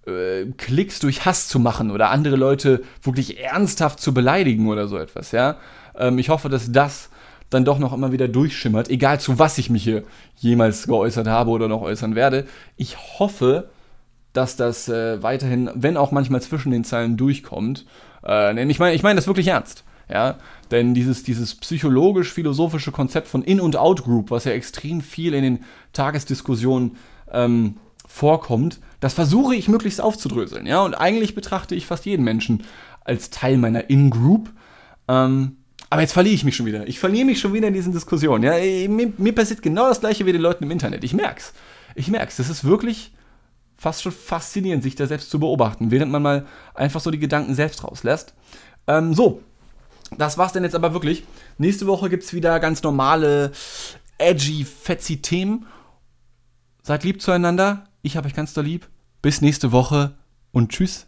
äh, 0.07 0.45
Klicks 0.57 0.99
durch 0.99 1.25
Hass 1.25 1.47
zu 1.47 1.59
machen 1.59 1.91
oder 1.91 2.09
andere 2.09 2.35
Leute 2.35 2.83
wirklich 3.03 3.39
ernsthaft 3.39 3.99
zu 3.99 4.13
beleidigen 4.13 4.67
oder 4.67 4.87
so 4.87 4.97
etwas, 4.97 5.31
ja. 5.31 5.57
Ähm, 5.97 6.17
ich 6.19 6.29
hoffe, 6.29 6.49
dass 6.49 6.71
das 6.71 7.09
dann 7.49 7.65
doch 7.65 7.79
noch 7.79 7.93
immer 7.93 8.11
wieder 8.11 8.27
durchschimmert, 8.27 8.89
egal 8.89 9.19
zu 9.19 9.37
was 9.39 9.57
ich 9.57 9.69
mich 9.69 9.83
hier 9.83 10.03
jemals 10.37 10.87
geäußert 10.87 11.27
habe 11.27 11.51
oder 11.51 11.67
noch 11.67 11.81
äußern 11.81 12.15
werde. 12.15 12.45
Ich 12.75 12.97
hoffe, 13.19 13.69
dass 14.33 14.55
das 14.55 14.89
äh, 14.89 15.21
weiterhin, 15.23 15.69
wenn 15.73 15.97
auch 15.97 16.11
manchmal 16.11 16.41
zwischen 16.41 16.71
den 16.71 16.83
Zeilen 16.83 17.17
durchkommt. 17.17 17.85
Äh, 18.25 18.69
ich 18.69 18.79
meine 18.79 18.95
ich 18.95 19.03
mein 19.03 19.15
das 19.15 19.27
wirklich 19.27 19.47
ernst. 19.47 19.83
Ja, 20.07 20.37
denn 20.69 20.93
dieses, 20.93 21.23
dieses 21.23 21.55
psychologisch-philosophische 21.55 22.91
Konzept 22.91 23.27
von 23.27 23.41
In- 23.41 23.59
und 23.59 23.75
Out-Group, 23.75 24.29
was 24.29 24.43
ja 24.43 24.51
extrem 24.51 25.01
viel 25.01 25.33
in 25.33 25.41
den 25.41 25.63
Tagesdiskussionen 25.93 26.97
ähm, 27.31 27.77
vorkommt, 28.07 28.79
das 28.99 29.15
versuche 29.15 29.55
ich 29.55 29.67
möglichst 29.67 29.99
aufzudröseln. 29.99 30.67
Ja, 30.67 30.83
und 30.83 30.93
eigentlich 30.93 31.33
betrachte 31.33 31.73
ich 31.73 31.87
fast 31.87 32.05
jeden 32.05 32.23
Menschen 32.23 32.63
als 33.03 33.31
Teil 33.31 33.57
meiner 33.57 33.89
In-Group. 33.89 34.51
Ähm, 35.07 35.57
aber 35.95 36.01
jetzt 36.01 36.11
verliere 36.11 36.35
ich 36.35 36.43
mich 36.43 36.57
schon 36.57 36.65
wieder. 36.65 36.85
Ich 36.89 36.99
verliere 36.99 37.23
mich 37.23 37.39
schon 37.39 37.53
wieder 37.53 37.69
in 37.69 37.73
diesen 37.73 37.93
Diskussionen. 37.93 38.43
Ja, 38.43 38.51
mir, 38.89 39.13
mir 39.17 39.33
passiert 39.33 39.61
genau 39.61 39.87
das 39.87 40.01
gleiche 40.01 40.25
wie 40.25 40.33
den 40.33 40.41
Leuten 40.41 40.65
im 40.65 40.71
Internet. 40.71 41.05
Ich 41.05 41.13
merk's. 41.13 41.53
Ich 41.95 42.09
merk's. 42.09 42.35
Das 42.35 42.49
ist 42.49 42.65
wirklich 42.65 43.13
fast 43.77 44.03
schon 44.03 44.11
faszinierend, 44.11 44.83
sich 44.83 44.95
da 44.95 45.07
selbst 45.07 45.29
zu 45.29 45.39
beobachten, 45.39 45.91
während 45.91 46.11
man 46.11 46.21
mal 46.21 46.45
einfach 46.73 46.99
so 46.99 47.11
die 47.11 47.17
Gedanken 47.17 47.55
selbst 47.55 47.81
rauslässt. 47.81 48.33
Ähm, 48.87 49.13
so, 49.13 49.41
das 50.17 50.37
war's 50.37 50.51
denn 50.51 50.65
jetzt 50.65 50.75
aber 50.75 50.91
wirklich. 50.91 51.23
Nächste 51.59 51.87
Woche 51.87 52.09
gibt's 52.09 52.33
wieder 52.33 52.59
ganz 52.59 52.83
normale, 52.83 53.53
edgy, 54.17 54.65
fetzy 54.65 55.21
Themen. 55.21 55.65
Seid 56.83 57.05
lieb 57.05 57.21
zueinander. 57.21 57.85
Ich 58.01 58.17
habe 58.17 58.27
euch 58.27 58.35
ganz 58.35 58.53
doll 58.53 58.65
lieb. 58.65 58.89
Bis 59.21 59.39
nächste 59.39 59.71
Woche 59.71 60.17
und 60.51 60.73
tschüss. 60.73 61.07